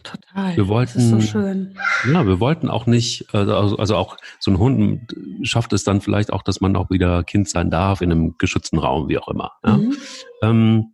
[0.04, 0.58] Total.
[0.58, 1.78] Wir wollten, das ist so schön.
[2.12, 6.34] Ja, wir wollten auch nicht, also, also auch so ein Hund schafft es dann vielleicht
[6.34, 9.52] auch, dass man auch wieder Kind sein darf in einem geschützten Raum, wie auch immer.
[9.64, 9.78] Ja?
[9.78, 9.98] Mhm.
[10.42, 10.94] Ähm,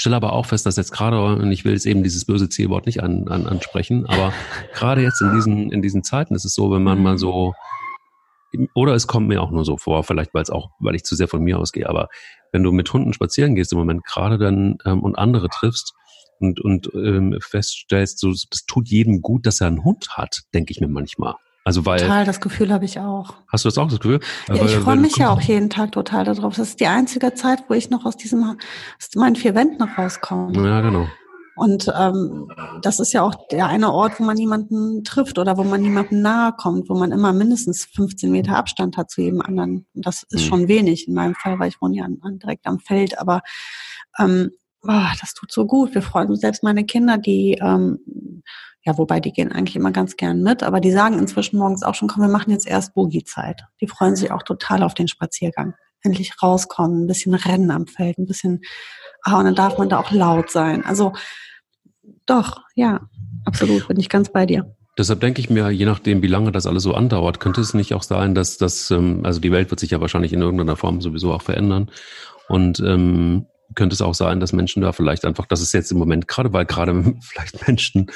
[0.00, 2.86] stelle aber auch fest, dass jetzt gerade, und ich will jetzt eben dieses böse Zielwort
[2.86, 4.32] nicht an, an, ansprechen, aber
[4.74, 7.54] gerade jetzt in diesen, in diesen Zeiten ist es so, wenn man mal so,
[8.74, 11.14] oder es kommt mir auch nur so vor, vielleicht weil es auch, weil ich zu
[11.14, 12.08] sehr von mir ausgehe, aber
[12.52, 15.94] wenn du mit Hunden spazieren gehst im Moment gerade dann ähm, und andere triffst
[16.38, 20.72] und, und ähm, feststellst, so, das tut jedem gut, dass er einen Hund hat, denke
[20.72, 21.34] ich mir manchmal.
[21.66, 23.34] Also weil total, das Gefühl habe ich auch.
[23.48, 24.20] Hast du das auch das Gefühl?
[24.46, 26.54] Ja, ich freue mich ja auch jeden Tag total darauf.
[26.54, 30.52] Das ist die einzige Zeit, wo ich noch aus diesem aus meinen vier Wänden rauskomme.
[30.64, 31.08] Ja, genau.
[31.56, 32.52] Und ähm,
[32.82, 36.22] das ist ja auch der eine Ort, wo man niemanden trifft oder wo man niemandem
[36.22, 39.88] nahe kommt, wo man immer mindestens 15 Meter Abstand hat zu jedem anderen.
[39.92, 40.48] Das ist mhm.
[40.48, 43.18] schon wenig in meinem Fall, weil ich wohne ja an, an, direkt am Feld.
[43.18, 43.40] Aber
[44.20, 44.52] ähm,
[44.88, 45.94] oh, das tut so gut.
[45.94, 47.98] Wir freuen uns selbst meine Kinder, die ähm,
[48.86, 51.96] ja, wobei die gehen eigentlich immer ganz gern mit, aber die sagen inzwischen morgens auch
[51.96, 53.62] schon, komm, wir machen jetzt erst Boogie-Zeit.
[53.80, 55.74] Die freuen sich auch total auf den Spaziergang.
[56.02, 58.60] Endlich rauskommen, ein bisschen rennen am Feld, ein bisschen,
[59.22, 60.84] ah, und dann darf man da auch laut sein.
[60.84, 61.14] Also,
[62.26, 63.00] doch, ja,
[63.44, 64.76] absolut, bin ich ganz bei dir.
[64.96, 67.92] Deshalb denke ich mir, je nachdem, wie lange das alles so andauert, könnte es nicht
[67.92, 71.00] auch sein, dass das, ähm, also die Welt wird sich ja wahrscheinlich in irgendeiner Form
[71.00, 71.90] sowieso auch verändern.
[72.48, 75.98] Und ähm, könnte es auch sein, dass Menschen da vielleicht einfach, das ist jetzt im
[75.98, 78.06] Moment gerade, weil gerade vielleicht Menschen,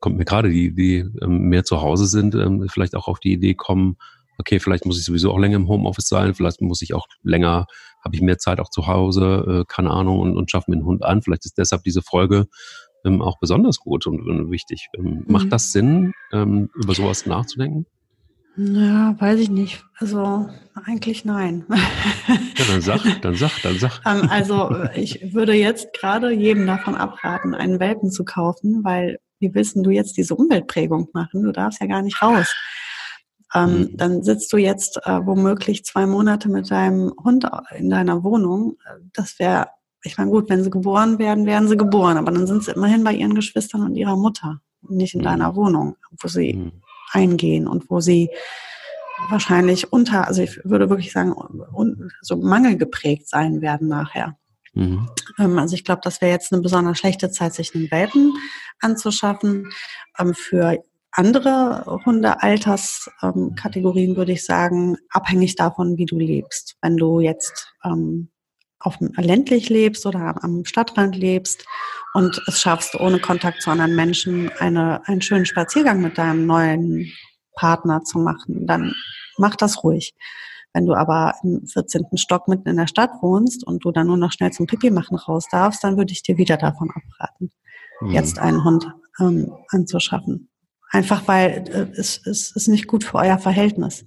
[0.00, 3.32] kommt mir gerade die, die ähm, mehr zu Hause sind, ähm, vielleicht auch auf die
[3.32, 3.96] Idee kommen,
[4.38, 7.66] okay, vielleicht muss ich sowieso auch länger im Homeoffice sein, vielleicht muss ich auch länger,
[8.04, 10.86] habe ich mehr Zeit auch zu Hause, äh, keine Ahnung, und, und schaffe mir einen
[10.86, 11.22] Hund an.
[11.22, 12.46] Vielleicht ist deshalb diese Folge
[13.04, 14.88] ähm, auch besonders gut und, wichtig.
[14.96, 15.24] Ähm, mhm.
[15.26, 17.86] Macht das Sinn, über sowas nachzudenken?
[18.58, 19.84] Ja, weiß ich nicht.
[19.98, 20.48] Also
[20.84, 21.64] eigentlich nein.
[21.68, 24.00] Ja, dann sag, dann sag, dann sag.
[24.04, 29.54] Ähm, also ich würde jetzt gerade jedem davon abraten, einen Welpen zu kaufen, weil wie
[29.54, 31.44] willst du jetzt diese Umweltprägung machen?
[31.44, 32.52] Du darfst ja gar nicht raus.
[33.54, 33.96] Ähm, mhm.
[33.96, 38.76] Dann sitzt du jetzt äh, womöglich zwei Monate mit deinem Hund in deiner Wohnung.
[39.12, 39.68] Das wäre,
[40.02, 43.04] ich meine, gut, wenn sie geboren werden, werden sie geboren, aber dann sind sie immerhin
[43.04, 45.26] bei ihren Geschwistern und ihrer Mutter, nicht in mhm.
[45.26, 46.72] deiner Wohnung, wo sie mhm
[47.12, 48.30] eingehen und wo sie
[49.28, 51.34] wahrscheinlich unter, also ich würde wirklich sagen,
[52.20, 54.36] so mangelgeprägt sein werden nachher.
[54.74, 55.08] Mhm.
[55.38, 58.34] Ähm, also ich glaube, das wäre jetzt eine besonders schlechte Zeit, sich einen Welpen
[58.80, 59.72] anzuschaffen.
[60.18, 66.76] Ähm, für andere Hundealterskategorien würde ich sagen, abhängig davon, wie du lebst.
[66.80, 68.30] Wenn du jetzt ähm,
[68.80, 71.64] auf ländlich lebst oder am Stadtrand lebst
[72.14, 77.12] und es schaffst, ohne Kontakt zu anderen Menschen eine, einen schönen Spaziergang mit deinem neuen
[77.54, 78.94] Partner zu machen, dann
[79.36, 80.14] mach das ruhig.
[80.72, 82.06] Wenn du aber im 14.
[82.16, 85.16] Stock mitten in der Stadt wohnst und du dann nur noch schnell zum Pipi machen
[85.16, 87.50] raus darfst, dann würde ich dir wieder davon abraten,
[88.00, 88.10] mhm.
[88.10, 88.86] jetzt einen Hund
[89.18, 90.50] ähm, anzuschaffen.
[90.90, 94.06] Einfach weil äh, es, es ist nicht gut für euer Verhältnis,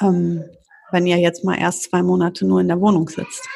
[0.00, 0.44] ähm,
[0.90, 3.46] wenn ihr jetzt mal erst zwei Monate nur in der Wohnung sitzt.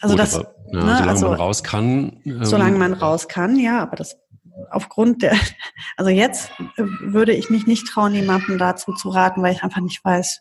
[0.00, 2.20] Also Gut, das, aber, ja, ne, solange also, man raus kann.
[2.24, 4.16] Ähm, solange man raus kann, ja, aber das
[4.70, 5.32] aufgrund der,
[5.96, 9.80] also jetzt äh, würde ich mich nicht trauen, jemandem dazu zu raten, weil ich einfach
[9.80, 10.40] nicht weiß,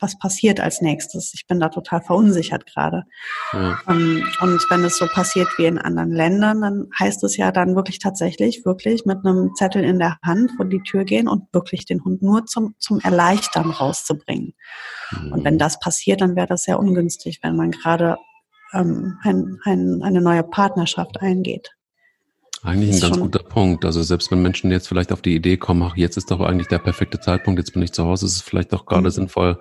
[0.00, 1.32] was passiert als nächstes.
[1.34, 3.04] Ich bin da total verunsichert gerade.
[3.52, 3.78] Ja.
[3.88, 7.76] Ähm, und wenn es so passiert wie in anderen Ländern, dann heißt es ja dann
[7.76, 11.84] wirklich tatsächlich, wirklich mit einem Zettel in der Hand vor die Tür gehen und wirklich
[11.84, 14.54] den Hund nur zum, zum Erleichtern rauszubringen.
[15.10, 15.32] Mhm.
[15.32, 18.16] Und wenn das passiert, dann wäre das sehr ungünstig, wenn man gerade
[18.72, 21.70] ähm, ein, ein, eine neue Partnerschaft eingeht.
[22.62, 23.84] Eigentlich ein ganz guter Punkt.
[23.84, 26.68] Also selbst wenn Menschen jetzt vielleicht auf die Idee kommen, ach, jetzt ist doch eigentlich
[26.68, 29.10] der perfekte Zeitpunkt, jetzt bin ich zu Hause, ist es vielleicht doch gerade mhm.
[29.10, 29.60] sinnvoll,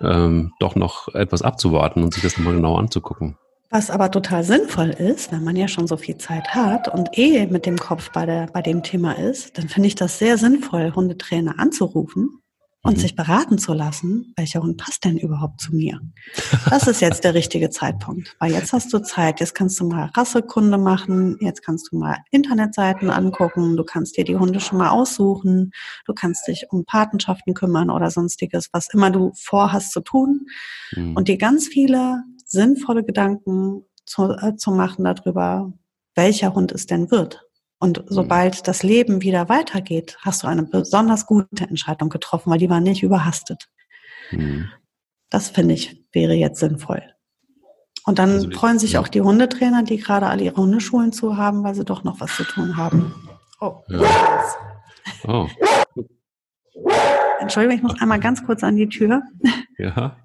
[0.00, 3.36] ähm, doch noch etwas abzuwarten und sich das nochmal genau anzugucken.
[3.70, 7.46] Was aber total sinnvoll ist, wenn man ja schon so viel Zeit hat und eh
[7.46, 10.92] mit dem Kopf bei, der, bei dem Thema ist, dann finde ich das sehr sinnvoll,
[10.94, 12.43] Hundetrainer anzurufen
[12.84, 13.00] und mhm.
[13.00, 16.00] sich beraten zu lassen, welcher Hund passt denn überhaupt zu mir.
[16.68, 20.10] Das ist jetzt der richtige Zeitpunkt, weil jetzt hast du Zeit, jetzt kannst du mal
[20.14, 24.90] Rassekunde machen, jetzt kannst du mal Internetseiten angucken, du kannst dir die Hunde schon mal
[24.90, 25.72] aussuchen,
[26.04, 30.46] du kannst dich um Patenschaften kümmern oder sonstiges, was immer du vorhast zu tun
[30.94, 31.16] mhm.
[31.16, 35.72] und dir ganz viele sinnvolle Gedanken zu, äh, zu machen darüber,
[36.14, 37.43] welcher Hund es denn wird.
[37.78, 38.04] Und mhm.
[38.08, 42.80] sobald das Leben wieder weitergeht, hast du eine besonders gute Entscheidung getroffen, weil die war
[42.80, 43.68] nicht überhastet.
[44.30, 44.70] Mhm.
[45.30, 47.02] Das finde ich wäre jetzt sinnvoll.
[48.06, 49.00] Und dann also freuen sich ja.
[49.00, 52.36] auch die Hundetrainer, die gerade alle ihre Hundeschulen zu haben, weil sie doch noch was
[52.36, 53.14] zu tun haben.
[53.60, 53.82] Oh.
[53.88, 54.44] Ja.
[55.26, 55.48] oh.
[57.40, 59.22] Entschuldigung, ich muss einmal ganz kurz an die Tür.
[59.78, 60.16] Ja.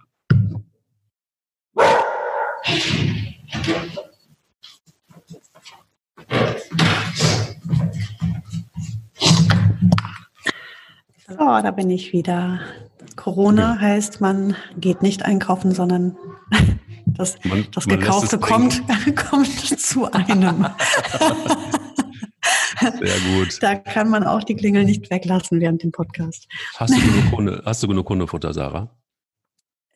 [11.30, 12.60] So, da bin ich wieder.
[13.16, 13.82] Corona ja.
[13.82, 16.18] heißt, man geht nicht einkaufen, sondern
[17.06, 18.82] das, man, das man Gekaufte kommt,
[19.30, 20.66] kommt zu einem.
[22.80, 23.58] Sehr gut.
[23.62, 26.48] Da kann man auch die Klingel nicht weglassen während dem Podcast.
[26.78, 28.90] Hast du genug, Kunde, hast du genug Kundefutter, Sarah?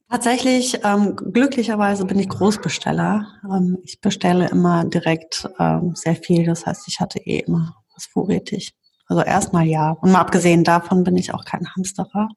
[0.09, 3.25] Tatsächlich, ähm, glücklicherweise bin ich Großbesteller.
[3.45, 6.45] Ähm, ich bestelle immer direkt ähm, sehr viel.
[6.45, 8.75] Das heißt, ich hatte eh immer was vorrätig.
[9.07, 9.91] Also erstmal ja.
[9.91, 12.29] Und mal abgesehen davon bin ich auch kein Hamsterer.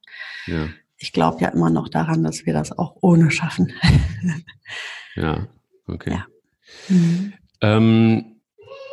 [0.47, 0.69] Ja.
[0.97, 3.73] Ich glaube ja immer noch daran, dass wir das auch ohne schaffen.
[5.15, 5.47] ja,
[5.87, 6.13] okay.
[6.13, 6.27] Ja.
[6.89, 7.33] Mhm.
[7.61, 8.37] Ähm,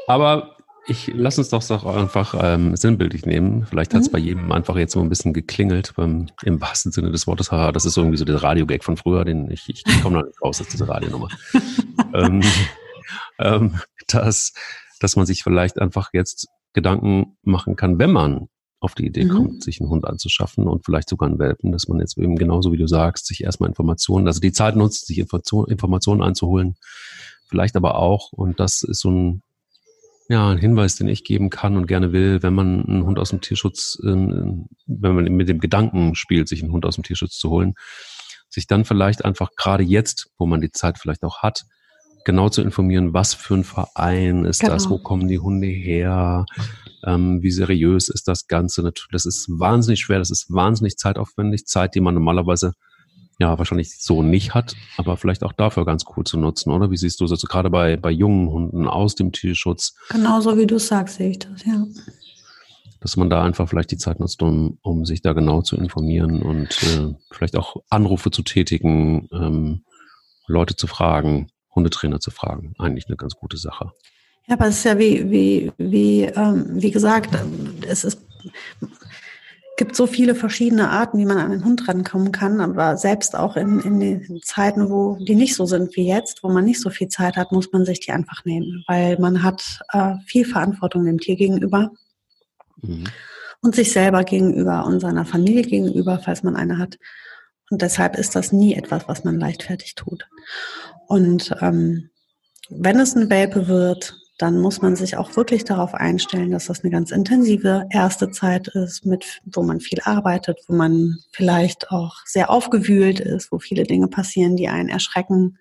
[0.07, 3.65] aber ich lass uns doch auch einfach ähm, sinnbildlich nehmen.
[3.65, 4.11] Vielleicht hat es mhm.
[4.11, 7.51] bei jedem einfach jetzt so ein bisschen geklingelt, beim, im wahrsten Sinne des Wortes.
[7.51, 10.25] Haha, das ist irgendwie so der Radiogag von früher, den ich, ich, ich komme noch
[10.25, 11.29] nicht raus aus dieser Radionummer.
[12.13, 12.41] ähm,
[13.39, 14.53] ähm, dass,
[14.99, 18.49] dass man sich vielleicht einfach jetzt Gedanken machen kann, wenn man
[18.83, 19.29] auf die Idee mhm.
[19.29, 22.73] kommt, sich einen Hund anzuschaffen und vielleicht sogar einen Welpen, dass man jetzt eben genauso
[22.73, 26.75] wie du sagst, sich erstmal Informationen, also die Zeit nutzt, sich Informationen einzuholen,
[27.47, 29.41] vielleicht aber auch, und das ist so ein,
[30.27, 33.29] ja, ein Hinweis, den ich geben kann und gerne will, wenn man einen Hund aus
[33.29, 37.37] dem Tierschutz, äh, wenn man mit dem Gedanken spielt, sich einen Hund aus dem Tierschutz
[37.37, 37.75] zu holen,
[38.49, 41.65] sich dann vielleicht einfach gerade jetzt, wo man die Zeit vielleicht auch hat,
[42.25, 44.73] genau zu informieren, was für ein Verein ist genau.
[44.73, 46.45] das, wo kommen die Hunde her,
[47.05, 48.81] ähm, wie seriös ist das Ganze.
[48.81, 52.73] Natürlich, das ist wahnsinnig schwer, das ist wahnsinnig zeitaufwendig, Zeit, die man normalerweise
[53.39, 56.91] ja wahrscheinlich so nicht hat, aber vielleicht auch dafür ganz cool zu nutzen, oder?
[56.91, 59.95] Wie siehst du das also gerade bei, bei jungen Hunden aus dem Tierschutz?
[60.09, 61.85] Genauso wie du sagst, sehe ich das, ja.
[62.99, 66.41] Dass man da einfach vielleicht die Zeit nutzt, um, um sich da genau zu informieren
[66.41, 69.83] und äh, vielleicht auch Anrufe zu tätigen, ähm,
[70.47, 72.73] Leute zu fragen, Hundetrainer zu fragen.
[72.77, 73.91] Eigentlich eine ganz gute Sache.
[74.47, 77.29] Ja, aber es ist ja wie, wie, wie, ähm, wie gesagt,
[77.87, 78.19] es ist,
[79.77, 83.55] gibt so viele verschiedene Arten, wie man an einen Hund rankommen kann, aber selbst auch
[83.55, 86.89] in, in den Zeiten, wo die nicht so sind wie jetzt, wo man nicht so
[86.89, 91.05] viel Zeit hat, muss man sich die einfach nehmen, weil man hat äh, viel Verantwortung
[91.05, 91.91] dem Tier gegenüber
[92.81, 93.05] mhm.
[93.61, 96.97] und sich selber gegenüber und seiner Familie gegenüber, falls man eine hat.
[97.73, 100.29] Und deshalb ist das nie etwas, was man leichtfertig tut.
[101.07, 102.11] Und ähm,
[102.69, 106.83] wenn es ein Welpe wird, dann muss man sich auch wirklich darauf einstellen, dass das
[106.83, 112.17] eine ganz intensive erste Zeit ist, mit, wo man viel arbeitet, wo man vielleicht auch
[112.25, 115.57] sehr aufgewühlt ist, wo viele Dinge passieren, die einen erschrecken,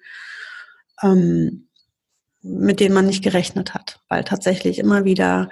[1.02, 1.68] ähm,
[2.42, 4.00] mit denen man nicht gerechnet hat.
[4.10, 5.48] Weil tatsächlich immer wieder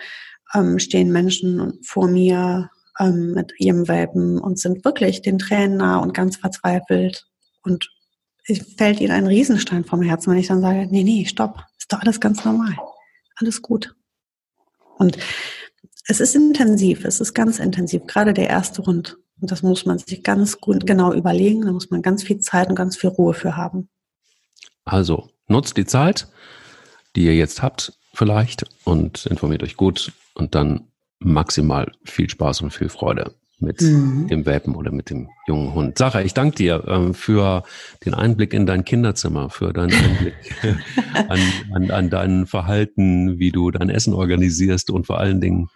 [0.52, 2.68] ähm, stehen Menschen vor mir
[3.00, 7.26] ähm, mit ihrem Welpen und sind wirklich den Tränen nah und ganz verzweifelt
[7.62, 7.90] und
[8.76, 12.00] fällt ihnen ein Riesenstein vom Herzen, wenn ich dann sage, nee, nee, stopp, ist doch
[12.00, 12.76] alles ganz normal.
[13.36, 13.94] Alles gut.
[14.98, 15.18] Und
[16.06, 19.16] es ist intensiv, es ist ganz intensiv, gerade der erste Rund.
[19.40, 22.68] Und das muss man sich ganz gut, genau überlegen, da muss man ganz viel Zeit
[22.68, 23.88] und ganz viel Ruhe für haben.
[24.84, 26.28] Also, nutzt die Zeit,
[27.16, 30.90] die ihr jetzt habt, vielleicht, und informiert euch gut und dann
[31.20, 34.26] maximal viel Spaß und viel Freude mit mhm.
[34.28, 35.98] dem Welpen oder mit dem jungen Hund.
[35.98, 37.62] Sarah, ich danke dir ähm, für
[38.04, 40.34] den Einblick in dein Kinderzimmer, für deinen Einblick
[41.28, 41.40] an,
[41.74, 45.68] an, an dein Verhalten, wie du dein Essen organisierst und vor allen Dingen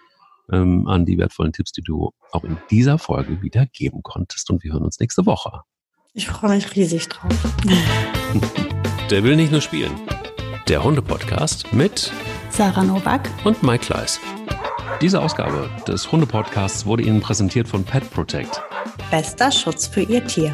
[0.51, 4.51] ähm, an die wertvollen Tipps, die du auch in dieser Folge wieder geben konntest.
[4.51, 5.61] Und wir hören uns nächste Woche.
[6.14, 7.32] Ich freue mich riesig drauf.
[9.11, 9.92] Der will nicht nur spielen.
[10.68, 12.11] Der Hunde-Podcast mit
[12.51, 14.20] Sarah Novak und Mike Kleiss.
[15.01, 18.62] Diese Ausgabe des Hunde-Podcasts wurde Ihnen präsentiert von Pet Protect.
[19.11, 20.53] Bester Schutz für Ihr Tier.